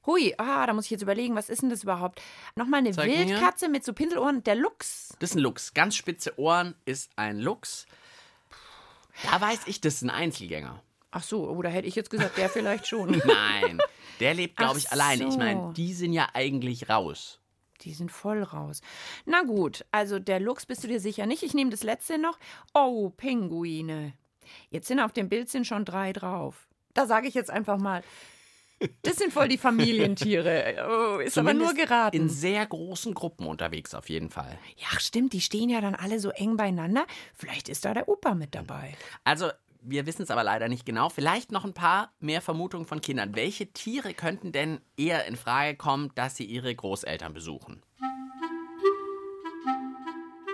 Hui, 0.06 0.34
ah, 0.36 0.66
da 0.66 0.72
muss 0.72 0.84
ich 0.84 0.90
jetzt 0.90 1.02
überlegen, 1.02 1.34
was 1.34 1.48
ist 1.48 1.62
denn 1.62 1.70
das 1.70 1.82
überhaupt? 1.82 2.20
Nochmal 2.56 2.80
eine 2.80 2.90
Zeig 2.90 3.08
mir. 3.08 3.26
Wildkatze 3.26 3.68
mit 3.68 3.84
so 3.84 3.92
Pinselohren, 3.92 4.44
der 4.44 4.54
Luchs. 4.54 5.16
Das 5.18 5.30
ist 5.30 5.36
ein 5.36 5.40
Luchs. 5.40 5.72
Ganz 5.72 5.96
spitze 5.96 6.38
Ohren 6.38 6.74
ist 6.84 7.10
ein 7.16 7.38
Luchs. 7.38 7.86
Da 9.22 9.40
weiß 9.40 9.60
ich, 9.66 9.80
das 9.80 9.94
ist 9.94 10.02
ein 10.02 10.10
Einzelgänger. 10.10 10.82
Ach 11.10 11.22
so, 11.22 11.48
oder 11.48 11.70
hätte 11.70 11.86
ich 11.86 11.94
jetzt 11.94 12.10
gesagt, 12.10 12.36
der 12.36 12.48
vielleicht 12.48 12.86
schon. 12.86 13.10
Nein, 13.24 13.78
der 14.20 14.34
lebt, 14.34 14.56
glaube 14.56 14.78
ich, 14.78 14.88
Ach 14.88 14.92
alleine. 14.92 15.24
Ich 15.24 15.32
so. 15.32 15.38
meine, 15.38 15.72
die 15.74 15.94
sind 15.94 16.12
ja 16.12 16.28
eigentlich 16.34 16.88
raus. 16.88 17.40
Die 17.82 17.92
sind 17.94 18.10
voll 18.10 18.42
raus. 18.42 18.80
Na 19.24 19.42
gut, 19.42 19.84
also 19.90 20.18
der 20.18 20.40
Luchs 20.40 20.66
bist 20.66 20.82
du 20.82 20.88
dir 20.88 21.00
sicher 21.00 21.26
nicht. 21.26 21.42
Ich 21.42 21.54
nehme 21.54 21.70
das 21.70 21.82
letzte 21.82 22.18
noch. 22.18 22.38
Oh, 22.72 23.10
Pinguine. 23.10 24.14
Jetzt 24.70 24.88
sind 24.88 25.00
auf 25.00 25.12
dem 25.12 25.28
Bild 25.28 25.48
sind 25.50 25.66
schon 25.66 25.84
drei 25.84 26.12
drauf. 26.12 26.66
Da 26.94 27.06
sage 27.06 27.28
ich 27.28 27.34
jetzt 27.34 27.50
einfach 27.50 27.78
mal, 27.78 28.02
das 29.02 29.16
sind 29.16 29.32
voll 29.32 29.48
die 29.48 29.58
Familientiere. 29.58 30.74
Oh, 30.88 31.18
ist 31.18 31.38
aber 31.38 31.54
nur 31.54 31.68
Zumindest 31.68 31.88
geraten. 31.88 32.16
In 32.16 32.28
sehr 32.28 32.64
großen 32.66 33.14
Gruppen 33.14 33.46
unterwegs 33.46 33.94
auf 33.94 34.08
jeden 34.08 34.30
Fall. 34.30 34.58
ja, 34.76 34.98
stimmt, 34.98 35.32
die 35.32 35.40
stehen 35.40 35.68
ja 35.68 35.80
dann 35.80 35.94
alle 35.94 36.18
so 36.18 36.30
eng 36.30 36.56
beieinander. 36.56 37.06
Vielleicht 37.34 37.68
ist 37.68 37.84
da 37.84 37.94
der 37.94 38.08
Opa 38.08 38.34
mit 38.34 38.54
dabei. 38.54 38.94
Also, 39.24 39.50
wir 39.86 40.06
wissen 40.06 40.22
es 40.22 40.30
aber 40.30 40.44
leider 40.44 40.68
nicht 40.68 40.86
genau. 40.86 41.10
Vielleicht 41.10 41.52
noch 41.52 41.64
ein 41.64 41.74
paar 41.74 42.12
mehr 42.18 42.40
Vermutungen 42.40 42.86
von 42.86 43.00
Kindern. 43.00 43.36
Welche 43.36 43.66
Tiere 43.66 44.14
könnten 44.14 44.50
denn 44.50 44.80
eher 44.96 45.26
in 45.26 45.36
Frage 45.36 45.76
kommen, 45.76 46.10
dass 46.14 46.36
sie 46.36 46.44
ihre 46.44 46.74
Großeltern 46.74 47.34
besuchen? 47.34 47.82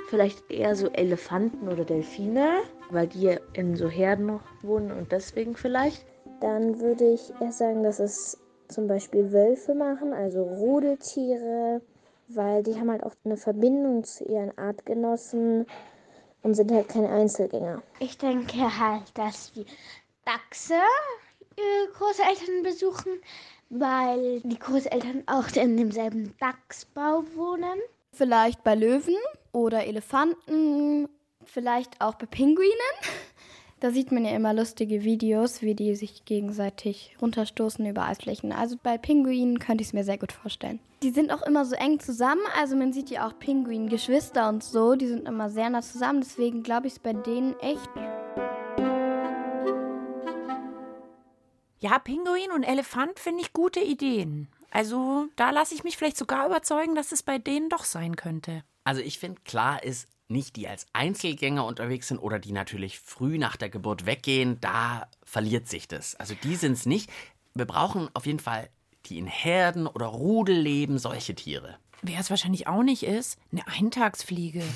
Vielleicht 0.09 0.51
eher 0.51 0.75
so 0.75 0.89
Elefanten 0.89 1.69
oder 1.69 1.85
Delfine, 1.85 2.63
weil 2.91 3.07
die 3.07 3.39
in 3.53 3.77
so 3.77 3.89
Herden 3.89 4.27
noch 4.27 4.43
wohnen 4.63 4.91
und 4.91 5.13
deswegen 5.13 5.55
vielleicht. 5.57 6.05
Dann 6.41 6.81
würde 6.81 7.13
ich 7.13 7.33
eher 7.41 7.53
sagen, 7.53 7.83
dass 7.83 7.99
es 7.99 8.39
zum 8.69 8.87
Beispiel 8.87 9.33
Wölfe 9.33 9.75
machen, 9.75 10.13
also 10.13 10.43
Rudeltiere, 10.43 11.83
weil 12.29 12.63
die 12.63 12.75
haben 12.75 12.91
halt 12.91 13.03
auch 13.03 13.15
eine 13.25 13.37
Verbindung 13.37 14.05
zu 14.05 14.25
ihren 14.25 14.57
Artgenossen 14.57 15.67
und 16.43 16.55
sind 16.55 16.73
halt 16.73 16.89
keine 16.89 17.11
Einzelgänger. 17.11 17.83
Ich 17.99 18.17
denke 18.17 18.79
halt, 18.79 19.03
dass 19.15 19.53
die 19.53 19.67
Dachse 20.25 20.75
ihre 21.57 21.93
Großeltern 21.93 22.63
besuchen, 22.63 23.21
weil 23.69 24.41
die 24.41 24.59
Großeltern 24.59 25.25
auch 25.27 25.49
in 25.57 25.77
demselben 25.77 26.35
Dachsbau 26.41 27.25
wohnen. 27.35 27.79
Vielleicht 28.13 28.65
bei 28.65 28.75
Löwen 28.75 29.17
oder 29.53 29.87
Elefanten, 29.87 31.09
vielleicht 31.45 32.01
auch 32.01 32.15
bei 32.15 32.27
Pinguinen. 32.27 32.71
Da 33.81 33.91
sieht 33.91 34.13
man 34.13 34.27
ja 34.27 34.37
immer 34.37 34.53
lustige 34.53 35.05
Videos, 35.05 35.63
wie 35.63 35.75
die 35.75 35.95
sich 35.95 36.27
gegenseitig 36.27 37.17
runterstoßen 37.23 37.87
über 37.87 38.05
Eisflächen. 38.05 38.53
Also 38.53 38.77
bei 38.83 38.99
Pinguinen 38.99 39.59
könnte 39.59 39.81
ich 39.81 39.89
es 39.89 39.93
mir 39.95 40.05
sehr 40.05 40.19
gut 40.19 40.33
vorstellen. 40.33 40.81
Die 41.03 41.09
sind 41.09 41.33
auch 41.33 41.41
immer 41.41 41.65
so 41.65 41.75
eng 41.77 41.99
zusammen, 41.99 42.43
also 42.61 42.77
man 42.77 42.93
sieht 42.93 43.09
ja 43.09 43.27
auch 43.27 43.39
Pinguin-Geschwister 43.39 44.51
und 44.51 44.63
so, 44.63 44.97
die 44.97 45.07
sind 45.07 45.27
immer 45.27 45.49
sehr 45.49 45.71
nah 45.71 45.81
zusammen, 45.81 46.21
deswegen 46.21 46.63
glaube 46.63 46.89
ich 46.89 46.93
es 46.93 46.99
bei 46.99 47.15
denen 47.15 47.59
echt. 47.61 47.89
Ja, 51.79 51.99
Pinguin 51.99 52.51
und 52.55 52.65
Elefant 52.65 53.19
finde 53.19 53.41
ich 53.41 53.55
gute 53.55 53.81
Ideen. 53.81 54.49
Also 54.71 55.29
da 55.37 55.53
lasse 55.53 55.75
ich 55.75 55.85
mich 55.85 55.97
vielleicht 55.97 56.19
sogar 56.19 56.45
überzeugen, 56.45 56.95
dass 56.95 57.13
es 57.13 57.23
bei 57.23 57.39
denen 57.39 57.71
doch 57.71 57.85
sein 57.85 58.17
könnte. 58.17 58.63
Also, 58.85 59.03
ich 59.03 59.19
finde, 59.19 59.41
klar 59.43 59.83
ist, 59.83 60.09
nicht 60.31 60.57
die 60.57 60.69
als 60.69 60.87
Einzelgänger 60.93 61.65
unterwegs 61.65 62.09
sind 62.09 62.19
oder 62.19 62.39
die 62.39 62.53
natürlich 62.53 62.99
früh 62.99 63.39
nach 63.39 63.57
der 63.57 63.69
Geburt 63.71 64.07
weggehen, 64.07 64.61
da 64.61 65.09
verliert 65.25 65.69
sich 65.69 65.89
das. 65.89 66.15
Also, 66.17 66.35
die 66.43 66.57
sind 66.57 66.73
es 66.73 66.87
nicht. 66.87 67.11
Wir 67.55 67.65
brauchen 67.67 68.09
auf 68.15 68.27
jeden 68.27 68.39
Fall 68.41 68.69
die 69.07 69.19
in 69.19 69.27
Herden 69.27 69.87
oder 69.87 70.07
Rudel 70.07 70.57
leben, 70.59 70.99
solche 70.99 71.35
Tiere. 71.35 71.79
Wer 72.03 72.21
es 72.21 72.31
wahrscheinlich 72.31 72.67
auch 72.67 72.83
nicht 72.83 73.03
ist, 73.03 73.39
eine 73.53 73.67
Eintagsfliege. 73.67 74.63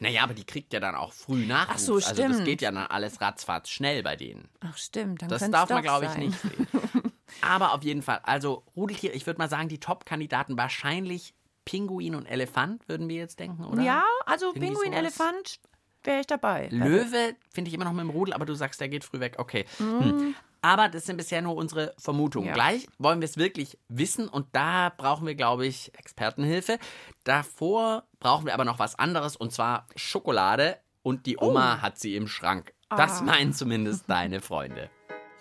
Naja, 0.00 0.22
aber 0.22 0.34
die 0.34 0.44
kriegt 0.44 0.72
ja 0.72 0.80
dann 0.80 0.94
auch 0.94 1.12
früh 1.12 1.46
Nachwuchs. 1.46 1.74
Ach 1.74 1.78
so, 1.78 1.94
Also 1.96 2.08
das 2.14 2.32
stimmt. 2.32 2.44
geht 2.44 2.62
ja 2.62 2.70
dann 2.70 2.86
alles 2.86 3.20
ratzfatz 3.20 3.68
schnell 3.70 4.02
bei 4.02 4.16
denen. 4.16 4.48
Ach 4.60 4.76
stimmt, 4.76 5.22
dann 5.22 5.28
Das 5.28 5.50
darf 5.50 5.68
man, 5.68 5.82
glaube 5.82 6.06
ich, 6.06 6.16
nicht 6.16 6.40
sehen. 6.40 6.66
Aber 7.40 7.72
auf 7.72 7.82
jeden 7.82 8.02
Fall, 8.02 8.20
also 8.22 8.62
Rudeltiere, 8.76 9.14
ich 9.14 9.26
würde 9.26 9.38
mal 9.38 9.48
sagen, 9.48 9.68
die 9.68 9.80
Top-Kandidaten 9.80 10.56
wahrscheinlich 10.56 11.34
Pinguin 11.64 12.14
und 12.14 12.26
Elefant, 12.26 12.88
würden 12.88 13.08
wir 13.08 13.16
jetzt 13.16 13.38
denken, 13.40 13.64
oder? 13.64 13.82
Ja, 13.82 14.02
also 14.26 14.46
Irgendwie 14.46 14.66
Pinguin, 14.66 14.86
sowas. 14.92 14.98
Elefant 14.98 15.60
wäre 16.04 16.20
ich 16.20 16.26
dabei. 16.26 16.68
Löwe 16.70 17.36
finde 17.52 17.68
ich 17.68 17.74
immer 17.74 17.84
noch 17.84 17.92
mit 17.92 18.00
dem 18.02 18.10
Rudel, 18.10 18.34
aber 18.34 18.44
du 18.46 18.54
sagst, 18.54 18.80
der 18.80 18.88
geht 18.88 19.04
früh 19.04 19.20
weg. 19.20 19.36
Okay. 19.38 19.64
Mhm. 19.78 20.00
Hm. 20.00 20.34
Aber 20.64 20.88
das 20.88 21.06
sind 21.06 21.16
bisher 21.16 21.42
nur 21.42 21.56
unsere 21.56 21.92
Vermutungen. 21.98 22.46
Ja. 22.48 22.54
Gleich 22.54 22.86
wollen 22.98 23.20
wir 23.20 23.26
es 23.26 23.36
wirklich 23.36 23.78
wissen 23.88 24.28
und 24.28 24.46
da 24.52 24.92
brauchen 24.96 25.26
wir, 25.26 25.34
glaube 25.34 25.66
ich, 25.66 25.92
Expertenhilfe. 25.98 26.78
Davor 27.24 28.04
brauchen 28.20 28.46
wir 28.46 28.54
aber 28.54 28.64
noch 28.64 28.78
was 28.78 28.96
anderes 28.98 29.34
und 29.36 29.52
zwar 29.52 29.86
Schokolade 29.96 30.78
und 31.02 31.26
die 31.26 31.36
Oma 31.38 31.82
hat 31.82 31.98
sie 31.98 32.14
im 32.16 32.28
Schrank. 32.28 32.74
Das 32.90 33.20
Oh. 33.20 33.22
Ah. 33.22 33.24
meinen 33.24 33.52
zumindest 33.52 34.04
deine 34.08 34.40
Freunde. 34.40 34.90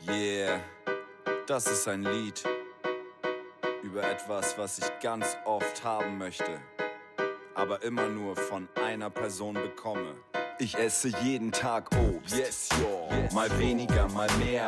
Yeah, 0.08 0.60
das 1.46 1.68
ist 1.68 1.88
ein 1.88 2.02
Lied 2.04 2.44
über 3.84 4.04
etwas, 4.04 4.58
was 4.58 4.80
ich 4.80 5.00
ganz 5.02 5.38
oft 5.46 5.84
haben 5.84 6.18
möchte, 6.18 6.60
aber 7.56 7.84
immer 7.84 8.08
nur 8.08 8.36
von 8.36 8.68
einer 8.76 9.10
Person 9.10 9.56
bekomme. 9.56 10.16
Ich 10.60 10.78
esse 10.78 11.10
jeden 11.24 11.52
Tag 11.52 11.90
Obst, 11.96 12.38
yes, 12.38 12.70
yo. 12.80 13.10
mal 13.34 13.50
weniger, 13.58 14.08
mal 14.10 14.30
mehr. 14.38 14.68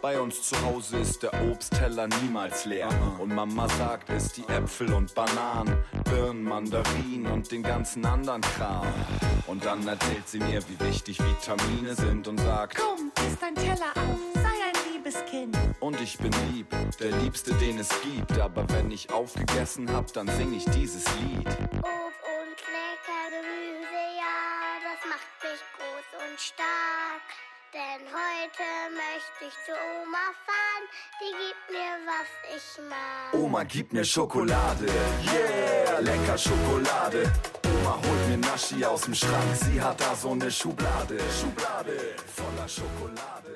Bei 0.00 0.20
uns 0.20 0.42
zu 0.42 0.60
Hause 0.62 0.98
ist 0.98 1.22
der 1.24 1.32
Obstteller 1.50 2.06
niemals 2.22 2.64
leer. 2.64 2.88
Und 3.18 3.34
Mama 3.34 3.68
sagt, 3.68 4.10
isst 4.10 4.36
die 4.36 4.44
Äpfel 4.48 4.92
und 4.92 5.12
Bananen, 5.14 5.76
Birnen, 6.04 6.44
Mandarinen 6.44 7.26
und 7.32 7.50
den 7.50 7.64
ganzen 7.64 8.06
anderen 8.06 8.40
Kram. 8.40 8.86
Und 9.48 9.64
dann 9.64 9.86
erzählt 9.86 10.28
sie 10.28 10.38
mir, 10.38 10.62
wie 10.68 10.86
wichtig 10.86 11.18
Vitamine 11.18 11.94
sind 11.94 12.28
und 12.28 12.38
sagt, 12.38 12.78
Komm, 12.78 13.10
isst 13.26 13.42
dein 13.42 13.54
Teller 13.56 13.92
auf, 13.96 14.47
liebes 15.08 15.24
Kind. 15.26 15.56
Und 15.80 16.00
ich 16.00 16.18
bin 16.18 16.32
lieb, 16.52 16.68
der 17.00 17.10
Liebste, 17.18 17.54
den 17.54 17.78
es 17.78 17.88
gibt. 18.02 18.38
Aber 18.38 18.68
wenn 18.70 18.90
ich 18.90 19.10
aufgegessen 19.12 19.90
hab, 19.92 20.12
dann 20.12 20.28
sing 20.28 20.52
ich 20.52 20.64
dieses 20.66 21.04
Lied. 21.16 21.46
Obst 21.46 22.22
und 22.38 22.58
lecker 22.76 23.24
Gemüse, 23.30 24.02
ja, 24.16 24.78
das 24.84 25.00
macht 25.08 25.32
mich 25.42 25.62
groß 25.76 26.30
und 26.30 26.40
stark. 26.40 27.26
Denn 27.72 28.06
heute 28.08 28.64
möchte 28.94 29.44
ich 29.46 29.54
zu 29.66 29.72
Oma 29.72 30.32
fahren, 30.46 30.84
die 31.20 31.32
gibt 31.36 31.70
mir, 31.70 31.94
was 32.06 32.56
ich 32.56 32.88
mag. 32.88 33.34
Oma, 33.34 33.62
gib 33.64 33.92
mir 33.92 34.04
Schokolade. 34.04 34.86
Yeah, 34.86 36.00
lecker 36.00 36.38
Schokolade. 36.38 37.30
Oma 37.66 37.96
holt 37.96 38.28
mir 38.28 38.38
Naschi 38.38 38.84
aus 38.84 39.02
dem 39.02 39.14
Schrank. 39.14 39.54
Sie 39.54 39.80
hat 39.80 40.00
da 40.00 40.14
so 40.14 40.30
eine 40.30 40.50
Schublade. 40.50 41.18
Schublade 41.38 42.16
voller 42.34 42.68
Schokolade. 42.68 43.54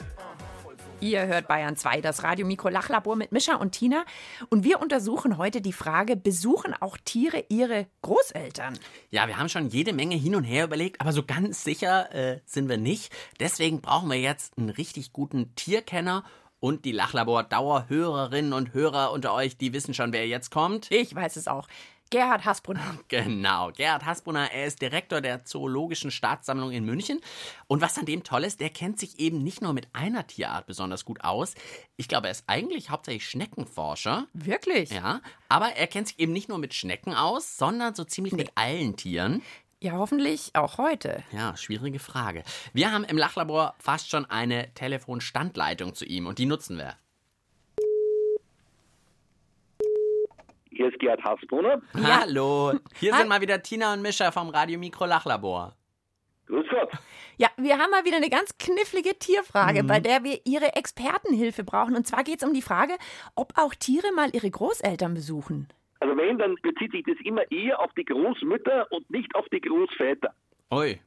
Ihr 1.02 1.26
hört 1.26 1.48
Bayern 1.48 1.76
2, 1.76 2.00
das 2.00 2.22
Radio 2.22 2.46
Mikro 2.46 2.68
Lachlabor 2.68 3.16
mit 3.16 3.32
Mischa 3.32 3.56
und 3.56 3.72
Tina. 3.72 4.04
Und 4.50 4.62
wir 4.62 4.80
untersuchen 4.80 5.36
heute 5.36 5.60
die 5.60 5.72
Frage, 5.72 6.14
besuchen 6.14 6.74
auch 6.78 6.96
Tiere 6.96 7.44
ihre 7.48 7.88
Großeltern? 8.02 8.78
Ja, 9.10 9.26
wir 9.26 9.36
haben 9.36 9.48
schon 9.48 9.68
jede 9.68 9.92
Menge 9.92 10.14
hin 10.14 10.36
und 10.36 10.44
her 10.44 10.62
überlegt, 10.62 11.00
aber 11.00 11.12
so 11.12 11.24
ganz 11.24 11.64
sicher 11.64 12.14
äh, 12.14 12.38
sind 12.46 12.68
wir 12.68 12.76
nicht. 12.76 13.12
Deswegen 13.40 13.80
brauchen 13.80 14.10
wir 14.10 14.20
jetzt 14.20 14.56
einen 14.56 14.70
richtig 14.70 15.12
guten 15.12 15.52
Tierkenner. 15.56 16.22
Und 16.60 16.84
die 16.84 16.92
Lachlabor-Dauerhörerinnen 16.92 18.52
und 18.52 18.72
Hörer 18.72 19.10
unter 19.10 19.34
euch, 19.34 19.56
die 19.56 19.72
wissen 19.72 19.94
schon, 19.94 20.12
wer 20.12 20.28
jetzt 20.28 20.52
kommt. 20.52 20.88
Ich 20.92 21.12
weiß 21.12 21.34
es 21.34 21.48
auch. 21.48 21.66
Gerhard 22.12 22.44
Hasbrunner. 22.44 22.98
Genau, 23.08 23.72
Gerhard 23.72 24.04
Hasbrunner, 24.04 24.52
er 24.52 24.66
ist 24.66 24.82
Direktor 24.82 25.22
der 25.22 25.44
Zoologischen 25.44 26.10
Staatssammlung 26.10 26.70
in 26.70 26.84
München. 26.84 27.20
Und 27.68 27.80
was 27.80 27.96
an 27.96 28.04
dem 28.04 28.22
toll 28.22 28.44
ist, 28.44 28.60
der 28.60 28.68
kennt 28.68 28.98
sich 29.00 29.18
eben 29.18 29.42
nicht 29.42 29.62
nur 29.62 29.72
mit 29.72 29.88
einer 29.94 30.26
Tierart 30.26 30.66
besonders 30.66 31.06
gut 31.06 31.24
aus. 31.24 31.54
Ich 31.96 32.08
glaube, 32.08 32.26
er 32.26 32.32
ist 32.32 32.44
eigentlich 32.48 32.90
hauptsächlich 32.90 33.26
Schneckenforscher. 33.26 34.26
Wirklich? 34.34 34.90
Ja, 34.90 35.22
aber 35.48 35.72
er 35.72 35.86
kennt 35.86 36.08
sich 36.08 36.20
eben 36.20 36.32
nicht 36.32 36.50
nur 36.50 36.58
mit 36.58 36.74
Schnecken 36.74 37.14
aus, 37.14 37.56
sondern 37.56 37.94
so 37.94 38.04
ziemlich 38.04 38.34
mit 38.34 38.52
allen 38.56 38.94
Tieren. 38.96 39.40
Ja, 39.80 39.92
hoffentlich 39.92 40.50
auch 40.54 40.76
heute. 40.76 41.24
Ja, 41.32 41.56
schwierige 41.56 41.98
Frage. 41.98 42.44
Wir 42.74 42.92
haben 42.92 43.04
im 43.04 43.16
Lachlabor 43.16 43.74
fast 43.78 44.10
schon 44.10 44.26
eine 44.26 44.72
Telefonstandleitung 44.74 45.94
zu 45.94 46.04
ihm 46.04 46.26
und 46.26 46.38
die 46.38 46.46
nutzen 46.46 46.76
wir. 46.76 46.94
Hier 50.82 50.90
ist 50.90 50.98
Gerhard 50.98 51.22
Hasbrunner. 51.22 51.80
Hallo, 51.94 52.72
hier 52.98 53.12
Hi. 53.12 53.20
sind 53.20 53.28
mal 53.28 53.40
wieder 53.40 53.62
Tina 53.62 53.92
und 53.92 54.02
Mischa 54.02 54.32
vom 54.32 54.48
Radio 54.48 54.80
Mikro 54.80 55.06
Lachlabor. 55.06 55.76
Grüß 56.46 56.66
Gott. 56.68 56.90
Ja, 57.36 57.46
wir 57.56 57.78
haben 57.78 57.92
mal 57.92 58.04
wieder 58.04 58.16
eine 58.16 58.28
ganz 58.28 58.58
knifflige 58.58 59.16
Tierfrage, 59.16 59.84
Mhm. 59.84 59.86
bei 59.86 60.00
der 60.00 60.24
wir 60.24 60.40
Ihre 60.44 60.74
Expertenhilfe 60.74 61.62
brauchen. 61.62 61.94
Und 61.94 62.08
zwar 62.08 62.24
geht 62.24 62.42
es 62.42 62.48
um 62.48 62.52
die 62.52 62.62
Frage, 62.62 62.94
ob 63.36 63.52
auch 63.56 63.74
Tiere 63.76 64.10
mal 64.12 64.30
ihre 64.34 64.50
Großeltern 64.50 65.14
besuchen. 65.14 65.68
Also 66.00 66.16
wenn, 66.16 66.36
dann 66.38 66.56
bezieht 66.62 66.90
sich 66.90 67.04
das 67.06 67.16
immer 67.24 67.48
eher 67.52 67.78
auf 67.78 67.92
die 67.96 68.04
Großmütter 68.04 68.88
und 68.90 69.08
nicht 69.08 69.32
auf 69.36 69.46
die 69.52 69.60
Großväter. 69.60 70.34
Ui, 70.72 71.00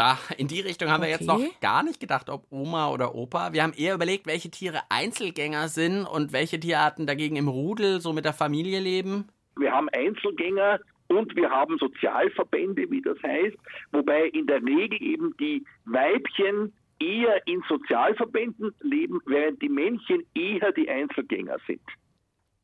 da 0.00 0.18
in 0.38 0.48
die 0.48 0.60
Richtung 0.60 0.88
haben 0.90 1.02
wir 1.02 1.10
jetzt 1.10 1.26
noch 1.26 1.36
Okay. 1.36 1.50
gar 1.60 1.82
nicht 1.82 2.00
gedacht, 2.00 2.28
ob 2.30 2.46
Oma 2.50 2.90
oder 2.90 3.14
Opa. 3.14 3.52
Wir 3.52 3.62
haben 3.62 3.72
eher 3.76 3.94
überlegt, 3.94 4.26
welche 4.26 4.50
Tiere 4.50 4.80
Einzelgänger 4.88 5.68
sind 5.68 6.06
und 6.06 6.32
welche 6.32 6.58
Tierarten 6.58 7.06
dagegen 7.06 7.36
im 7.36 7.48
Rudel 7.48 8.00
so 8.00 8.12
mit 8.12 8.24
der 8.24 8.32
Familie 8.32 8.80
leben. 8.80 9.28
Wir 9.56 9.72
haben 9.72 9.88
Einzelgänger 9.90 10.80
und 11.08 11.34
wir 11.36 11.50
haben 11.50 11.76
Sozialverbände, 11.78 12.90
wie 12.90 13.02
das 13.02 13.18
heißt, 13.22 13.56
wobei 13.92 14.26
in 14.28 14.46
der 14.46 14.62
Regel 14.62 15.02
eben 15.02 15.34
die 15.38 15.64
Weibchen 15.84 16.72
eher 17.00 17.46
in 17.46 17.62
Sozialverbänden 17.68 18.72
leben, 18.80 19.20
während 19.26 19.60
die 19.60 19.68
Männchen 19.68 20.24
eher 20.34 20.72
die 20.72 20.88
Einzelgänger 20.88 21.56
sind. 21.66 21.82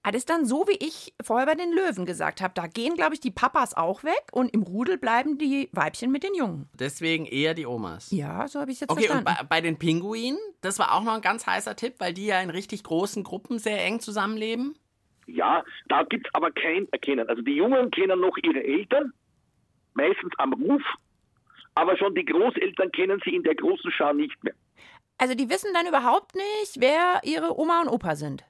Ah, 0.08 0.12
das 0.12 0.20
ist 0.20 0.30
dann 0.30 0.46
so, 0.46 0.68
wie 0.68 0.76
ich 0.86 1.14
vorher 1.20 1.46
bei 1.46 1.56
den 1.56 1.72
Löwen 1.72 2.06
gesagt 2.06 2.40
habe. 2.40 2.54
Da 2.54 2.68
gehen, 2.68 2.94
glaube 2.94 3.14
ich, 3.14 3.20
die 3.20 3.32
Papas 3.32 3.74
auch 3.74 4.04
weg 4.04 4.28
und 4.30 4.54
im 4.54 4.62
Rudel 4.62 4.98
bleiben 4.98 5.36
die 5.36 5.68
Weibchen 5.72 6.12
mit 6.12 6.22
den 6.22 6.32
Jungen. 6.36 6.68
Deswegen 6.74 7.26
eher 7.26 7.54
die 7.54 7.66
Omas. 7.66 8.12
Ja, 8.12 8.46
so 8.46 8.60
habe 8.60 8.70
ich 8.70 8.76
es 8.76 8.80
jetzt 8.82 8.90
Okay, 8.92 9.08
verstanden. 9.08 9.28
und 9.28 9.48
bei, 9.48 9.56
bei 9.56 9.60
den 9.60 9.80
Pinguinen, 9.80 10.38
das 10.60 10.78
war 10.78 10.94
auch 10.94 11.02
noch 11.02 11.14
ein 11.14 11.22
ganz 11.22 11.44
heißer 11.48 11.74
Tipp, 11.74 11.94
weil 11.98 12.14
die 12.14 12.26
ja 12.26 12.40
in 12.40 12.50
richtig 12.50 12.84
großen 12.84 13.24
Gruppen 13.24 13.58
sehr 13.58 13.84
eng 13.84 13.98
zusammenleben. 13.98 14.76
Ja, 15.26 15.64
da 15.88 16.04
gibt's 16.04 16.30
aber 16.34 16.52
kein 16.52 16.86
Erkennen. 16.92 17.28
Also 17.28 17.42
die 17.42 17.56
Jungen 17.56 17.90
kennen 17.90 18.20
noch 18.20 18.36
ihre 18.44 18.62
Eltern, 18.62 19.12
meistens 19.94 20.32
am 20.38 20.52
Ruf, 20.52 20.82
aber 21.74 21.96
schon 21.98 22.14
die 22.14 22.24
Großeltern 22.24 22.92
kennen 22.92 23.20
sie 23.24 23.34
in 23.34 23.42
der 23.42 23.56
großen 23.56 23.90
Schar 23.90 24.14
nicht 24.14 24.40
mehr. 24.44 24.54
Also 25.18 25.34
die 25.34 25.50
wissen 25.50 25.70
dann 25.74 25.88
überhaupt 25.88 26.36
nicht, 26.36 26.76
wer 26.78 27.22
ihre 27.24 27.58
Oma 27.58 27.80
und 27.80 27.88
Opa 27.88 28.14
sind. 28.14 28.44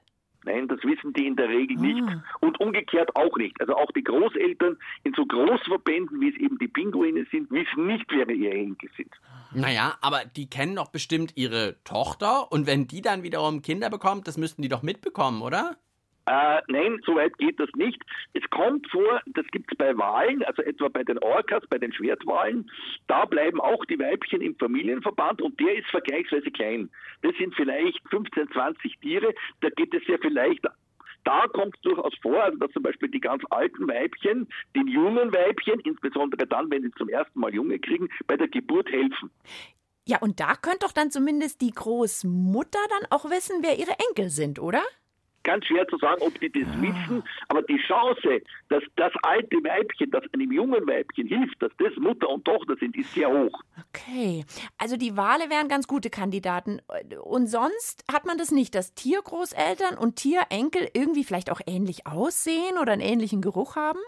Nein, 0.46 0.68
das 0.68 0.78
wissen 0.84 1.12
die 1.12 1.26
in 1.26 1.34
der 1.34 1.48
Regel 1.48 1.76
nicht. 1.76 2.02
Und 2.40 2.60
umgekehrt 2.60 3.14
auch 3.16 3.36
nicht. 3.36 3.60
Also 3.60 3.74
auch 3.74 3.90
die 3.92 4.04
Großeltern 4.04 4.78
in 5.02 5.12
so 5.14 5.26
Großverbänden, 5.26 6.20
wie 6.20 6.28
es 6.28 6.36
eben 6.36 6.56
die 6.58 6.68
Pinguine 6.68 7.26
sind, 7.32 7.50
wissen 7.50 7.86
nicht, 7.88 8.06
wer 8.10 8.28
ihre 8.30 8.54
Enkel 8.54 8.88
sind. 8.96 9.10
Naja, 9.52 9.96
aber 10.00 10.24
die 10.24 10.48
kennen 10.48 10.76
doch 10.76 10.88
bestimmt 10.88 11.32
ihre 11.34 11.82
Tochter 11.82 12.52
und 12.52 12.66
wenn 12.66 12.86
die 12.86 13.02
dann 13.02 13.24
wiederum 13.24 13.60
Kinder 13.60 13.90
bekommt, 13.90 14.28
das 14.28 14.38
müssten 14.38 14.62
die 14.62 14.68
doch 14.68 14.82
mitbekommen, 14.82 15.42
oder? 15.42 15.76
Äh, 16.26 16.60
nein, 16.66 17.00
so 17.06 17.14
weit 17.14 17.38
geht 17.38 17.60
das 17.60 17.70
nicht. 17.76 18.02
Es 18.32 18.42
kommt 18.50 18.90
vor, 18.90 19.20
das 19.26 19.46
gibt 19.52 19.70
es 19.70 19.78
bei 19.78 19.96
Walen, 19.96 20.42
also 20.42 20.62
etwa 20.62 20.88
bei 20.88 21.04
den 21.04 21.18
Orcas, 21.18 21.64
bei 21.68 21.78
den 21.78 21.92
Schwertwalen, 21.92 22.68
da 23.06 23.24
bleiben 23.24 23.60
auch 23.60 23.84
die 23.84 23.98
Weibchen 23.98 24.40
im 24.40 24.56
Familienverband 24.56 25.40
und 25.40 25.58
der 25.60 25.76
ist 25.76 25.88
vergleichsweise 25.88 26.50
klein. 26.50 26.90
Das 27.22 27.32
sind 27.36 27.54
vielleicht 27.54 28.00
15, 28.10 28.50
20 28.50 28.98
Tiere, 29.00 29.32
da 29.60 29.68
geht 29.70 29.94
es 29.94 30.06
ja 30.08 30.16
vielleicht 30.20 30.66
da 31.26 31.48
kommt 31.48 31.74
es 31.74 31.80
durchaus 31.82 32.14
vor, 32.22 32.40
also 32.40 32.56
dass 32.58 32.70
zum 32.70 32.84
Beispiel 32.84 33.08
die 33.08 33.20
ganz 33.20 33.42
alten 33.50 33.88
Weibchen 33.88 34.48
den 34.76 34.86
jungen 34.86 35.32
Weibchen, 35.32 35.80
insbesondere 35.80 36.46
dann, 36.46 36.70
wenn 36.70 36.82
sie 36.82 36.92
zum 36.92 37.08
ersten 37.08 37.40
Mal 37.40 37.52
Junge 37.52 37.80
kriegen, 37.80 38.08
bei 38.28 38.36
der 38.36 38.46
Geburt 38.46 38.88
helfen. 38.90 39.30
Ja, 40.06 40.18
und 40.18 40.38
da 40.38 40.54
könnte 40.54 40.86
doch 40.86 40.92
dann 40.92 41.10
zumindest 41.10 41.60
die 41.62 41.72
Großmutter 41.72 42.78
dann 42.90 43.10
auch 43.10 43.24
wissen, 43.28 43.56
wer 43.62 43.76
ihre 43.76 43.96
Enkel 44.08 44.30
sind, 44.30 44.60
oder? 44.60 44.82
Ganz 45.46 45.64
schwer 45.64 45.86
zu 45.86 45.96
sagen, 45.98 46.20
ob 46.22 46.38
die 46.40 46.50
das 46.50 46.66
wissen, 46.82 47.22
aber 47.46 47.62
die 47.62 47.78
Chance, 47.86 48.42
dass 48.68 48.82
das 48.96 49.12
alte 49.22 49.56
Weibchen, 49.58 50.10
das 50.10 50.24
einem 50.34 50.50
jungen 50.50 50.84
Weibchen 50.88 51.28
hilft, 51.28 51.62
dass 51.62 51.70
das 51.78 51.94
Mutter 51.98 52.28
und 52.28 52.44
Tochter 52.44 52.74
sind, 52.80 52.96
ist 52.96 53.14
sehr 53.14 53.30
hoch. 53.30 53.56
Okay, 53.94 54.44
also 54.76 54.96
die 54.96 55.16
Wale 55.16 55.48
wären 55.48 55.68
ganz 55.68 55.86
gute 55.86 56.10
Kandidaten. 56.10 56.80
Und 57.22 57.46
sonst 57.46 58.02
hat 58.12 58.26
man 58.26 58.38
das 58.38 58.50
nicht, 58.50 58.74
dass 58.74 58.94
Tiergroßeltern 58.94 59.96
und 59.96 60.16
Tierenkel 60.16 60.88
irgendwie 60.94 61.22
vielleicht 61.22 61.52
auch 61.52 61.60
ähnlich 61.64 62.08
aussehen 62.08 62.76
oder 62.82 62.92
einen 62.92 63.02
ähnlichen 63.02 63.40
Geruch 63.40 63.76
haben? 63.76 64.00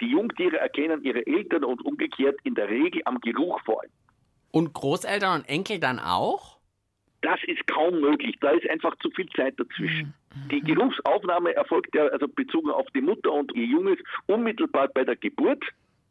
Die 0.00 0.10
Jungtiere 0.10 0.58
erkennen 0.58 1.04
ihre 1.04 1.24
Eltern 1.24 1.62
und 1.62 1.84
umgekehrt 1.84 2.40
in 2.42 2.56
der 2.56 2.68
Regel 2.68 3.00
am 3.04 3.20
Geruch 3.20 3.60
vor 3.64 3.80
allem. 3.80 3.92
Und 4.50 4.72
Großeltern 4.72 5.42
und 5.42 5.48
Enkel 5.48 5.78
dann 5.78 6.00
auch? 6.00 6.58
Das 7.22 7.38
ist 7.46 7.64
kaum 7.68 8.00
möglich. 8.00 8.34
Da 8.40 8.50
ist 8.50 8.68
einfach 8.68 8.96
zu 8.98 9.08
viel 9.12 9.28
Zeit 9.30 9.54
dazwischen. 9.58 10.12
Die 10.50 10.60
Geruchsaufnahme 10.60 11.54
erfolgt 11.54 11.94
ja 11.94 12.06
also 12.06 12.26
bezogen 12.28 12.70
auf 12.70 12.86
die 12.94 13.00
Mutter 13.00 13.32
und 13.32 13.54
ihr 13.54 13.66
Junges 13.66 13.98
unmittelbar 14.26 14.88
bei 14.88 15.04
der 15.04 15.16
Geburt. 15.16 15.64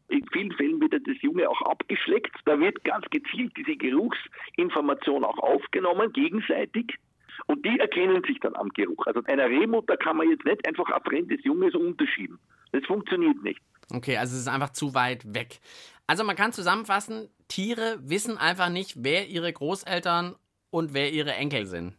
In 0.10 0.26
vielen 0.32 0.52
Fällen 0.54 0.80
wird 0.82 0.94
das 0.94 1.22
Junge 1.22 1.50
auch 1.50 1.62
abgeschleckt. 1.62 2.36
Da 2.46 2.60
wird 2.60 2.84
ganz 2.84 3.06
gezielt 3.10 3.54
diese 3.58 3.76
Geruchsinformation 3.76 5.24
auch 5.24 5.38
aufgenommen, 5.40 6.12
gegenseitig. 6.14 6.96
Und 7.48 7.66
die 7.66 7.80
erkennen 7.80 8.24
sich 8.26 8.40
dann 8.40 8.56
am 8.56 8.70
Geruch. 8.70 9.06
Also 9.08 9.22
einer 9.26 9.50
Rehmutter 9.50 9.98
kann 9.98 10.18
man 10.18 10.30
jetzt 10.30 10.46
nicht 10.46 10.68
einfach 10.68 10.90
ein 10.90 11.02
fremdes 11.04 11.44
Junges 11.44 11.74
unterschieben. 11.74 12.40
Das 12.72 12.86
funktioniert 12.86 13.42
nicht. 13.44 13.60
Okay, 13.94 14.18
also 14.18 14.36
es 14.36 14.42
ist 14.42 14.48
einfach 14.48 14.72
zu 14.72 14.94
weit 14.94 15.34
weg. 15.34 15.60
Also 16.08 16.24
man 16.24 16.36
kann 16.36 16.52
zusammenfassen, 16.52 17.30
Tiere 17.48 17.98
wissen 18.02 18.38
einfach 18.38 18.70
nicht, 18.70 19.04
wer 19.04 19.28
ihre 19.28 19.52
Großeltern 19.52 20.36
und 20.70 20.94
wer 20.94 21.12
ihre 21.12 21.34
Enkel 21.34 21.66
sind. 21.66 21.96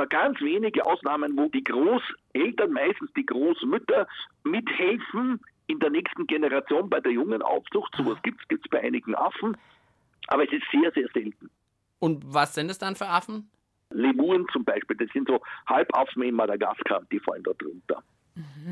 Gibt 0.00 0.10
paar 0.10 0.22
ganz 0.22 0.40
wenige 0.40 0.86
Ausnahmen, 0.86 1.36
wo 1.36 1.48
die 1.48 1.64
Großeltern, 1.64 2.72
meistens 2.72 3.12
die 3.14 3.26
Großmütter, 3.26 4.06
mithelfen 4.44 5.40
in 5.66 5.78
der 5.78 5.90
nächsten 5.90 6.26
Generation 6.26 6.88
bei 6.88 7.00
der 7.00 7.12
jungen 7.12 7.42
Aufzucht. 7.42 7.94
Sowas 7.96 8.18
gibt 8.22 8.40
es 8.50 8.70
bei 8.70 8.80
einigen 8.80 9.14
Affen, 9.14 9.56
aber 10.28 10.44
es 10.44 10.52
ist 10.52 10.64
sehr, 10.72 10.90
sehr 10.92 11.08
selten. 11.12 11.50
Und 11.98 12.22
was 12.26 12.54
sind 12.54 12.70
es 12.70 12.78
dann 12.78 12.96
für 12.96 13.06
Affen? 13.06 13.50
Lemuren 13.90 14.46
zum 14.52 14.64
Beispiel, 14.64 14.96
das 14.96 15.10
sind 15.12 15.28
so 15.28 15.40
Halbaffen 15.66 16.22
in 16.22 16.34
Madagaskar, 16.34 17.02
die 17.12 17.20
fallen 17.20 17.42
da 17.42 17.52
drunter. 17.52 18.02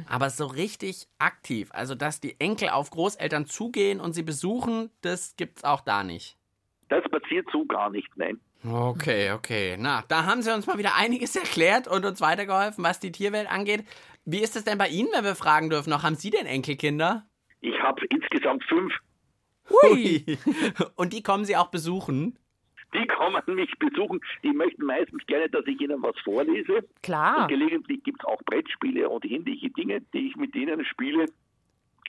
Aber 0.09 0.31
so 0.31 0.47
richtig 0.47 1.09
aktiv, 1.19 1.69
also 1.73 1.95
dass 1.95 2.21
die 2.21 2.41
Enkel 2.41 2.71
auf 2.71 2.91
Großeltern 2.91 3.45
zugehen 3.45 4.01
und 4.01 4.14
sie 4.14 4.23
besuchen, 4.23 4.91
das 5.03 5.37
gibt's 5.37 5.64
auch 5.64 5.83
da 5.83 6.05
nicht. 6.05 6.38
Das 6.88 7.05
passiert 7.11 7.49
so 7.53 7.67
gar 7.67 7.91
nicht, 7.91 8.09
nein. 8.17 8.41
Okay, 8.64 9.33
okay. 9.33 9.77
Na, 9.79 10.05
da 10.09 10.25
haben 10.25 10.42
Sie 10.42 10.53
uns 10.53 10.66
mal 10.66 10.79
wieder 10.79 10.97
einiges 10.97 11.37
erklärt 11.37 11.88
und 11.88 12.05
uns 12.05 12.21
weitergeholfen, 12.21 12.83
was 12.85 13.01
die 13.01 13.12
Tierwelt 13.12 13.51
angeht. 13.51 13.85
Wie 14.25 14.42
ist 14.42 14.57
es 14.57 14.64
denn 14.64 14.79
bei 14.79 14.88
Ihnen, 14.88 15.09
wenn 15.12 15.25
wir 15.25 15.35
fragen 15.35 15.71
dürfen 15.71 15.90
noch? 15.90 16.03
Haben 16.03 16.16
Sie 16.16 16.31
denn 16.31 16.47
Enkelkinder? 16.47 17.27
Ich 17.61 17.79
habe 17.81 18.05
insgesamt 18.11 18.64
fünf. 18.64 18.92
Hui! 19.71 20.38
Und 20.97 21.12
die 21.12 21.23
kommen 21.23 21.44
Sie 21.44 21.57
auch 21.57 21.71
besuchen? 21.71 22.38
Die 22.94 23.07
kommen 23.07 23.42
mich 23.55 23.71
besuchen. 23.79 24.21
Die 24.42 24.53
möchten 24.53 24.85
meistens 24.87 25.25
gerne, 25.27 25.49
dass 25.51 25.66
ich 25.66 25.79
ihnen 25.81 26.03
was 26.03 26.18
vorlese. 26.25 26.88
Klar. 27.03 27.42
Und 27.42 27.49
gelegentlich 27.49 28.03
gibt 28.03 28.23
es 28.23 28.27
auch 28.27 28.40
Brettspiele 28.47 29.09
und 29.11 29.25
ähnliche 29.27 29.68
Dinge, 29.71 30.01
die 30.14 30.29
ich 30.29 30.37
mit 30.37 30.55
denen 30.55 30.85
spiele. 30.87 31.27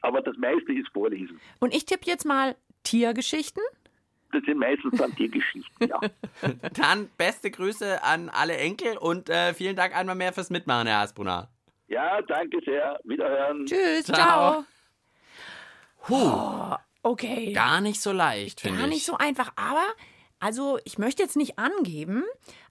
Aber 0.01 0.21
das 0.21 0.37
meiste 0.37 0.71
ist 0.71 0.87
Vorlesen. 0.93 1.39
Und 1.59 1.75
ich 1.75 1.85
tippe 1.85 2.05
jetzt 2.05 2.25
mal 2.25 2.55
Tiergeschichten. 2.83 3.63
Das 4.31 4.43
sind 4.45 4.59
meistens 4.59 4.97
dann 4.97 5.15
Tiergeschichten, 5.15 5.87
ja. 5.87 5.99
Dann 6.75 7.09
beste 7.17 7.49
Grüße 7.49 8.03
an 8.03 8.29
alle 8.29 8.57
Enkel 8.57 8.95
und 8.97 9.29
äh, 9.29 9.53
vielen 9.55 9.75
Dank 9.75 9.95
einmal 9.95 10.15
mehr 10.15 10.33
fürs 10.33 10.49
Mitmachen, 10.51 10.87
Herr 10.87 10.99
Hasbrunner. 10.99 11.49
Ja, 11.87 12.21
danke 12.21 12.59
sehr. 12.63 12.99
Wiederhören. 13.03 13.65
Tschüss, 13.65 14.05
Ciao. 14.05 14.15
ciao. 14.15 14.65
Puh. 16.05 16.75
Okay. 17.01 17.53
Gar 17.53 17.81
nicht 17.81 18.01
so 18.01 18.11
leicht, 18.11 18.61
finde 18.61 18.75
ich. 18.77 18.81
Gar 18.81 18.89
nicht 18.89 19.05
so 19.05 19.17
einfach, 19.17 19.51
aber 19.55 19.83
Also, 20.41 20.79
ich 20.85 20.97
möchte 20.97 21.21
jetzt 21.23 21.35
nicht 21.35 21.59
angeben, 21.59 22.23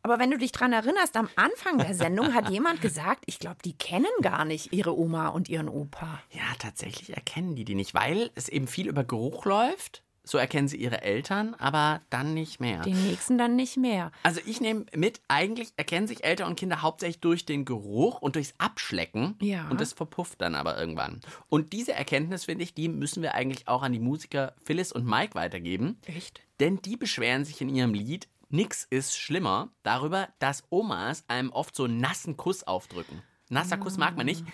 aber 0.02 0.18
wenn 0.18 0.30
du 0.30 0.38
dich 0.38 0.52
dran 0.52 0.72
erinnerst, 0.72 1.16
am 1.16 1.28
Anfang 1.36 1.76
der 1.78 1.94
Sendung 1.94 2.32
hat 2.34 2.48
jemand 2.50 2.80
gesagt, 2.80 3.24
ich 3.26 3.38
glaube, 3.38 3.58
die 3.64 3.76
kennen 3.76 4.06
gar 4.22 4.44
nicht 4.46 4.72
ihre 4.72 4.96
Oma 4.96 5.28
und 5.28 5.48
ihren 5.50 5.68
Opa. 5.68 6.22
Ja, 6.30 6.44
tatsächlich 6.58 7.14
erkennen 7.14 7.56
die 7.56 7.64
die 7.64 7.74
nicht, 7.74 7.92
weil 7.94 8.30
es 8.36 8.48
eben 8.48 8.68
viel 8.68 8.88
über 8.88 9.04
Geruch 9.04 9.44
läuft. 9.44 10.02
So 10.28 10.36
erkennen 10.36 10.68
sie 10.68 10.76
ihre 10.76 11.00
Eltern, 11.00 11.54
aber 11.54 12.02
dann 12.10 12.34
nicht 12.34 12.60
mehr. 12.60 12.82
Den 12.82 13.02
nächsten 13.02 13.38
dann 13.38 13.56
nicht 13.56 13.78
mehr. 13.78 14.12
Also 14.24 14.42
ich 14.44 14.60
nehme 14.60 14.84
mit, 14.94 15.22
eigentlich 15.26 15.72
erkennen 15.78 16.06
sich 16.06 16.22
Eltern 16.22 16.48
und 16.48 16.60
Kinder 16.60 16.82
hauptsächlich 16.82 17.20
durch 17.20 17.46
den 17.46 17.64
Geruch 17.64 18.20
und 18.20 18.36
durchs 18.36 18.52
Abschlecken. 18.58 19.36
Ja. 19.40 19.66
Und 19.70 19.80
das 19.80 19.94
verpufft 19.94 20.42
dann 20.42 20.54
aber 20.54 20.78
irgendwann. 20.78 21.22
Und 21.48 21.72
diese 21.72 21.94
Erkenntnis, 21.94 22.44
finde 22.44 22.64
ich, 22.64 22.74
die 22.74 22.90
müssen 22.90 23.22
wir 23.22 23.34
eigentlich 23.34 23.68
auch 23.68 23.82
an 23.82 23.94
die 23.94 24.00
Musiker 24.00 24.54
Phyllis 24.64 24.92
und 24.92 25.06
Mike 25.06 25.34
weitergeben. 25.34 25.98
Echt? 26.04 26.42
Denn 26.60 26.82
die 26.82 26.98
beschweren 26.98 27.46
sich 27.46 27.62
in 27.62 27.70
ihrem 27.70 27.94
Lied, 27.94 28.28
nix 28.50 28.86
ist 28.90 29.16
schlimmer, 29.16 29.70
darüber, 29.82 30.28
dass 30.40 30.62
Omas 30.68 31.24
einem 31.28 31.50
oft 31.52 31.74
so 31.74 31.86
nassen 31.86 32.36
Kuss 32.36 32.64
aufdrücken. 32.64 33.22
Nasser 33.48 33.78
Kuss 33.78 33.96
mag 33.96 34.14
man 34.18 34.26
nicht. 34.26 34.44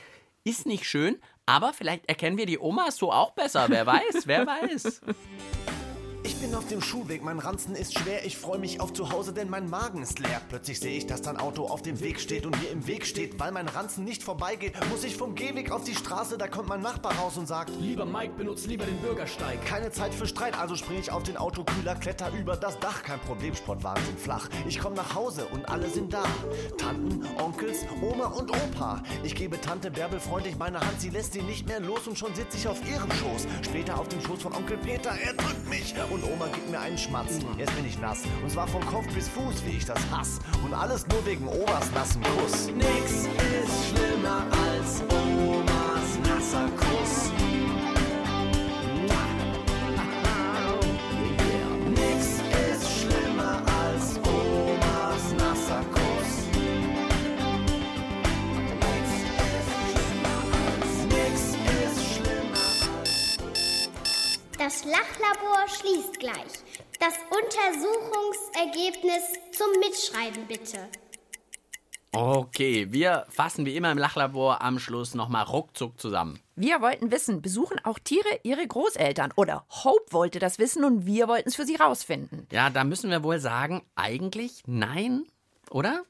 Ist 0.45 0.67
nicht 0.67 0.85
schön, 0.85 1.17
aber 1.47 1.73
vielleicht 1.73 2.09
erkennen 2.09 2.39
wir 2.39 2.47
die 2.47 2.59
Omas 2.59 2.97
so 2.97 3.13
auch 3.13 3.33
besser. 3.33 3.67
Wer 3.69 3.87
weiß, 3.87 4.27
wer 4.27 4.47
weiß. 4.47 5.03
Ich 6.45 6.51
bin 6.51 6.59
auf 6.59 6.69
dem 6.69 6.83
Schulweg, 6.83 7.25
mein 7.25 7.39
Ranzen 7.39 7.75
ist 7.75 7.99
schwer. 7.99 8.27
Ich 8.27 8.37
freue 8.37 8.59
mich 8.59 8.79
auf 8.79 8.93
zu 8.93 9.11
Hause, 9.11 9.33
denn 9.33 9.49
mein 9.49 9.71
Magen 9.71 10.03
ist 10.03 10.19
leer. 10.19 10.43
Plötzlich 10.51 10.79
sehe 10.79 10.95
ich, 10.95 11.07
dass 11.07 11.23
dein 11.23 11.39
Auto 11.39 11.65
auf 11.65 11.81
dem 11.81 12.01
Weg 12.01 12.21
steht 12.21 12.45
und 12.45 12.61
mir 12.61 12.69
im 12.69 12.87
Weg 12.87 13.07
steht, 13.07 13.41
weil 13.41 13.51
mein 13.51 13.67
Ranzen 13.67 14.05
nicht 14.05 14.23
vorbeigeht. 14.23 14.75
Muss 14.91 15.05
ich 15.05 15.17
vom 15.17 15.35
Gehweg 15.35 15.71
auf 15.71 15.85
die 15.85 15.95
Straße, 15.95 16.37
da 16.37 16.47
kommt 16.47 16.69
mein 16.69 16.83
Nachbar 16.83 17.15
raus 17.15 17.39
und 17.39 17.47
sagt: 17.47 17.71
Lieber 17.81 18.05
Mike, 18.05 18.35
benutzt 18.37 18.67
lieber 18.67 18.85
den 18.85 18.99
Bürgersteig. 18.99 19.65
Keine 19.65 19.91
Zeit 19.91 20.13
für 20.13 20.27
Streit, 20.27 20.59
also 20.59 20.77
spring 20.77 20.99
ich 20.99 21.11
auf 21.11 21.23
den 21.23 21.39
Autokühler, 21.39 21.95
kletter 21.95 22.31
über 22.39 22.59
das 22.59 22.79
Dach. 22.79 23.03
Kein 23.03 23.21
Problem, 23.21 23.55
Sportwagen 23.55 24.05
sind 24.05 24.21
flach. 24.21 24.51
Ich 24.69 24.79
komme 24.79 24.97
nach 24.97 25.15
Hause 25.15 25.47
und 25.47 25.67
alle 25.71 25.89
sind 25.89 26.13
da. 26.13 26.25
Tanten, 26.77 27.27
Onkels, 27.43 27.87
Oma 28.03 28.27
und 28.27 28.51
Opa. 28.51 29.03
Ich 29.23 29.35
gebe 29.35 29.59
Tante 29.63 29.91
Bärbel 29.91 30.21
freundlich 30.21 30.59
meine 30.59 30.79
Hand, 30.79 31.01
sie 31.01 31.09
lässt 31.09 31.33
sie 31.33 31.41
nicht 31.41 31.67
mehr 31.67 31.81
los 31.81 32.07
und 32.07 32.19
schon 32.19 32.35
sitze 32.35 32.59
ich 32.59 32.69
auf 32.69 32.87
ihrem 32.87 33.11
Schoß. 33.13 33.47
Später 33.63 33.99
auf 33.99 34.09
dem 34.09 34.21
Schoß 34.21 34.43
von 34.43 34.53
Onkel 34.53 34.77
Peter, 34.77 35.11
er 35.11 35.33
drückt 35.33 35.71
mich 35.71 35.95
und 36.11 36.34
Oma 36.35 36.47
gibt 36.47 36.69
mir 36.71 36.81
einen 36.81 36.99
Schmatz. 36.99 37.39
Jetzt 37.57 37.75
bin 37.77 37.87
ich 37.87 37.99
nass 38.01 38.23
und 38.43 38.51
zwar 38.51 38.67
von 38.67 38.85
Kopf 38.87 39.07
bis 39.15 39.29
Fuß, 39.29 39.65
wie 39.67 39.77
ich 39.77 39.85
das 39.85 39.99
hasse. 40.11 40.41
Und 40.65 40.75
alles 40.75 41.07
nur 41.07 41.25
wegen 41.27 41.47
Omas 41.47 41.91
nassen 41.95 42.23
Kuss. 42.23 42.67
Nix 42.69 43.27
ist 43.27 43.89
schlimmer 43.91 44.45
als 44.67 45.03
Omas 45.11 46.19
nasser 46.29 46.69
Kuss. 46.77 47.24
Das 64.65 64.83
Lachlabor 64.87 65.69
schließt 65.69 66.19
gleich. 66.19 66.65
Das 66.99 67.13
Untersuchungsergebnis 67.29 69.23
zum 69.53 69.67
Mitschreiben 69.79 70.47
bitte. 70.47 70.89
Okay, 72.13 72.91
wir 72.91 73.27
fassen 73.29 73.67
wie 73.67 73.77
immer 73.77 73.93
im 73.93 73.99
Lachlabor 73.99 74.63
am 74.63 74.79
Schluss 74.79 75.13
nochmal 75.13 75.45
ruckzuck 75.45 76.01
zusammen. 76.01 76.41
Wir 76.57 76.81
wollten 76.81 77.11
wissen, 77.11 77.43
besuchen 77.43 77.79
auch 77.85 77.99
Tiere 77.99 78.41
ihre 78.43 78.67
Großeltern? 78.67 79.35
Oder 79.37 79.67
Hope 79.85 80.11
wollte 80.13 80.39
das 80.39 80.59
wissen 80.59 80.83
und 80.83 81.05
wir 81.05 81.29
wollten 81.29 81.51
es 81.51 81.57
für 81.57 81.67
sie 81.67 81.77
rausfinden. 81.77 82.47
Ja, 82.51 82.71
da 82.71 82.85
müssen 82.85 83.11
wir 83.11 83.23
wohl 83.23 83.41
sagen, 83.41 83.83
eigentlich 83.97 84.63
nein, 84.65 85.27
oder? 85.71 86.05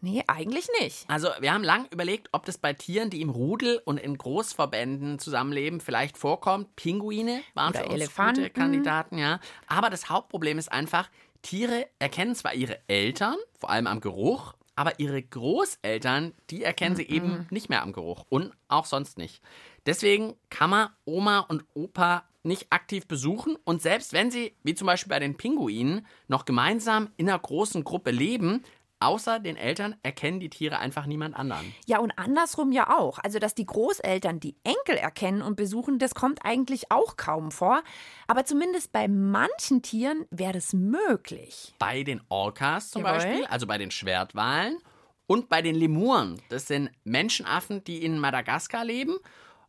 Nee, 0.00 0.22
eigentlich 0.26 0.68
nicht. 0.80 1.04
Also, 1.08 1.28
wir 1.40 1.52
haben 1.52 1.64
lang 1.64 1.86
überlegt, 1.90 2.28
ob 2.32 2.44
das 2.44 2.58
bei 2.58 2.72
Tieren, 2.74 3.10
die 3.10 3.22
im 3.22 3.30
Rudel 3.30 3.80
und 3.84 3.98
in 3.98 4.16
Großverbänden 4.18 5.18
zusammenleben, 5.18 5.80
vielleicht 5.80 6.18
vorkommt. 6.18 6.76
Pinguine 6.76 7.40
waren 7.54 7.70
Oder 7.70 7.80
für 7.80 7.86
uns 7.86 7.94
Elefanten. 7.94 8.42
gute 8.42 8.50
Kandidaten, 8.50 9.18
ja. 9.18 9.40
Aber 9.66 9.90
das 9.90 10.10
Hauptproblem 10.10 10.58
ist 10.58 10.70
einfach, 10.70 11.08
Tiere 11.42 11.86
erkennen 11.98 12.34
zwar 12.34 12.54
ihre 12.54 12.78
Eltern, 12.88 13.36
vor 13.58 13.70
allem 13.70 13.86
am 13.86 14.00
Geruch, 14.00 14.54
aber 14.74 15.00
ihre 15.00 15.22
Großeltern, 15.22 16.34
die 16.50 16.62
erkennen 16.62 16.96
sie 16.96 17.08
eben 17.08 17.46
nicht 17.50 17.68
mehr 17.70 17.82
am 17.82 17.92
Geruch 17.92 18.26
und 18.28 18.52
auch 18.68 18.84
sonst 18.84 19.16
nicht. 19.16 19.40
Deswegen 19.86 20.34
kann 20.50 20.70
man 20.70 20.90
Oma 21.06 21.40
und 21.40 21.64
Opa 21.74 22.24
nicht 22.42 22.66
aktiv 22.70 23.06
besuchen 23.06 23.56
und 23.64 23.82
selbst 23.82 24.12
wenn 24.12 24.30
sie, 24.30 24.54
wie 24.62 24.74
zum 24.74 24.86
Beispiel 24.86 25.10
bei 25.10 25.18
den 25.18 25.36
Pinguinen, 25.36 26.06
noch 26.28 26.44
gemeinsam 26.44 27.10
in 27.16 27.28
einer 27.28 27.38
großen 27.38 27.82
Gruppe 27.84 28.10
leben, 28.10 28.62
außer 29.00 29.38
den 29.38 29.56
Eltern 29.56 29.96
erkennen 30.02 30.40
die 30.40 30.50
Tiere 30.50 30.78
einfach 30.78 31.06
niemand 31.06 31.36
anderen. 31.36 31.74
Ja, 31.86 31.98
und 31.98 32.12
andersrum 32.16 32.72
ja 32.72 32.96
auch. 32.96 33.18
Also, 33.22 33.38
dass 33.38 33.54
die 33.54 33.66
Großeltern 33.66 34.40
die 34.40 34.56
Enkel 34.64 34.96
erkennen 34.96 35.42
und 35.42 35.56
besuchen, 35.56 35.98
das 35.98 36.14
kommt 36.14 36.40
eigentlich 36.44 36.90
auch 36.90 37.16
kaum 37.16 37.50
vor. 37.50 37.82
Aber 38.26 38.44
zumindest 38.44 38.92
bei 38.92 39.08
manchen 39.08 39.82
Tieren 39.82 40.26
wäre 40.30 40.54
das 40.54 40.72
möglich. 40.72 41.74
Bei 41.78 42.02
den 42.02 42.20
Orcas 42.28 42.90
zum 42.90 43.02
Jawohl. 43.02 43.18
Beispiel, 43.18 43.44
also 43.46 43.66
bei 43.66 43.78
den 43.78 43.90
Schwertwalen 43.90 44.78
und 45.26 45.48
bei 45.48 45.62
den 45.62 45.74
Lemuren. 45.74 46.40
Das 46.48 46.66
sind 46.66 46.90
Menschenaffen, 47.04 47.84
die 47.84 48.04
in 48.04 48.18
Madagaskar 48.18 48.84
leben. 48.84 49.16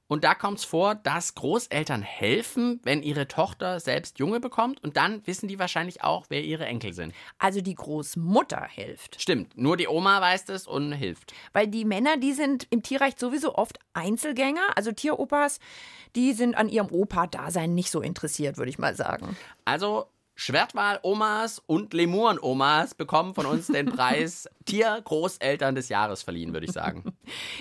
Und 0.07 0.23
da 0.23 0.33
kommt 0.35 0.59
es 0.59 0.63
vor, 0.65 0.95
dass 0.95 1.35
Großeltern 1.35 2.01
helfen, 2.01 2.79
wenn 2.83 3.03
ihre 3.03 3.27
Tochter 3.27 3.79
selbst 3.79 4.19
Junge 4.19 4.39
bekommt. 4.39 4.81
Und 4.83 4.95
dann 4.97 5.25
wissen 5.27 5.47
die 5.47 5.59
wahrscheinlich 5.59 6.03
auch, 6.03 6.25
wer 6.29 6.43
ihre 6.43 6.65
Enkel 6.65 6.93
sind. 6.93 7.13
Also 7.37 7.61
die 7.61 7.75
Großmutter 7.75 8.65
hilft. 8.69 9.21
Stimmt, 9.21 9.57
nur 9.57 9.75
die 9.75 9.87
Oma 9.87 10.21
weiß 10.21 10.45
das 10.45 10.65
und 10.65 10.93
hilft. 10.93 11.33
Weil 11.53 11.67
die 11.67 11.85
Männer, 11.85 12.17
die 12.17 12.33
sind 12.33 12.67
im 12.69 12.83
Tierreich 12.83 13.15
sowieso 13.17 13.55
oft 13.55 13.79
Einzelgänger. 13.93 14.75
Also 14.75 14.91
Tieropas, 14.91 15.59
die 16.15 16.33
sind 16.33 16.55
an 16.55 16.69
ihrem 16.69 16.89
Opa-Dasein 16.89 17.73
nicht 17.73 17.91
so 17.91 18.01
interessiert, 18.01 18.57
würde 18.57 18.69
ich 18.69 18.79
mal 18.79 18.95
sagen. 18.95 19.35
Also 19.65 20.07
Schwertwal-Omas 20.37 21.61
und 21.65 21.93
Lemuren-Omas 21.93 22.93
bekommen 22.93 23.33
von 23.33 23.45
uns 23.47 23.67
den 23.67 23.87
Preis 23.87 24.47
Tier-Großeltern 24.65 25.75
des 25.75 25.89
Jahres 25.89 26.21
verliehen, 26.21 26.53
würde 26.53 26.67
ich 26.67 26.71
sagen. 26.71 27.03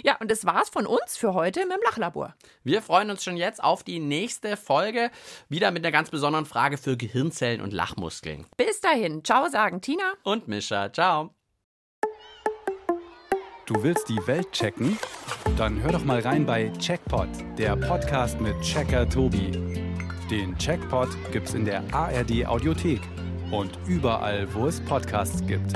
Ja, 0.05 0.17
und 0.21 0.31
das 0.31 0.45
war's 0.45 0.69
von 0.69 0.87
uns 0.87 1.17
für 1.17 1.35
heute 1.35 1.61
mit 1.61 1.73
dem 1.73 1.83
Lachlabor. 1.85 2.35
Wir 2.62 2.83
freuen 2.83 3.11
uns 3.11 3.25
schon 3.25 3.37
jetzt 3.37 3.65
auf 3.65 3.83
die 3.83 3.99
nächste 3.99 4.57
Folge. 4.57 5.11
Wieder 5.49 5.71
mit 5.71 5.85
einer 5.85 5.93
ganz 5.93 6.11
besonderen 6.11 6.45
Frage 6.45 6.77
für 6.77 6.97
Gehirnzellen 6.97 7.62
und 7.62 7.73
Lachmuskeln. 7.73 8.47
Bis 8.57 8.81
dahin, 8.81 9.25
ciao 9.25 9.49
sagen 9.49 9.81
Tina 9.81 10.12
und 10.23 10.47
Mischa. 10.47 10.93
Ciao. 10.93 11.35
Du 13.65 13.83
willst 13.83 14.09
die 14.09 14.25
Welt 14.27 14.53
checken? 14.53 14.97
Dann 15.57 15.83
hör 15.83 15.93
doch 15.93 16.05
mal 16.05 16.21
rein 16.21 16.47
bei 16.47 16.71
Checkpot, 16.79 17.29
der 17.59 17.75
Podcast 17.77 18.41
mit 18.41 18.61
Checker 18.61 19.09
Tobi. 19.09 19.86
Den 20.31 20.59
Checkpot 20.59 21.09
gibt's 21.31 21.55
in 21.55 21.65
der 21.65 21.83
ARD 21.93 22.47
Audiothek 22.47 23.01
und 23.53 23.79
überall, 23.87 24.53
wo 24.53 24.67
es 24.67 24.81
Podcasts 24.81 25.47
gibt. 25.47 25.73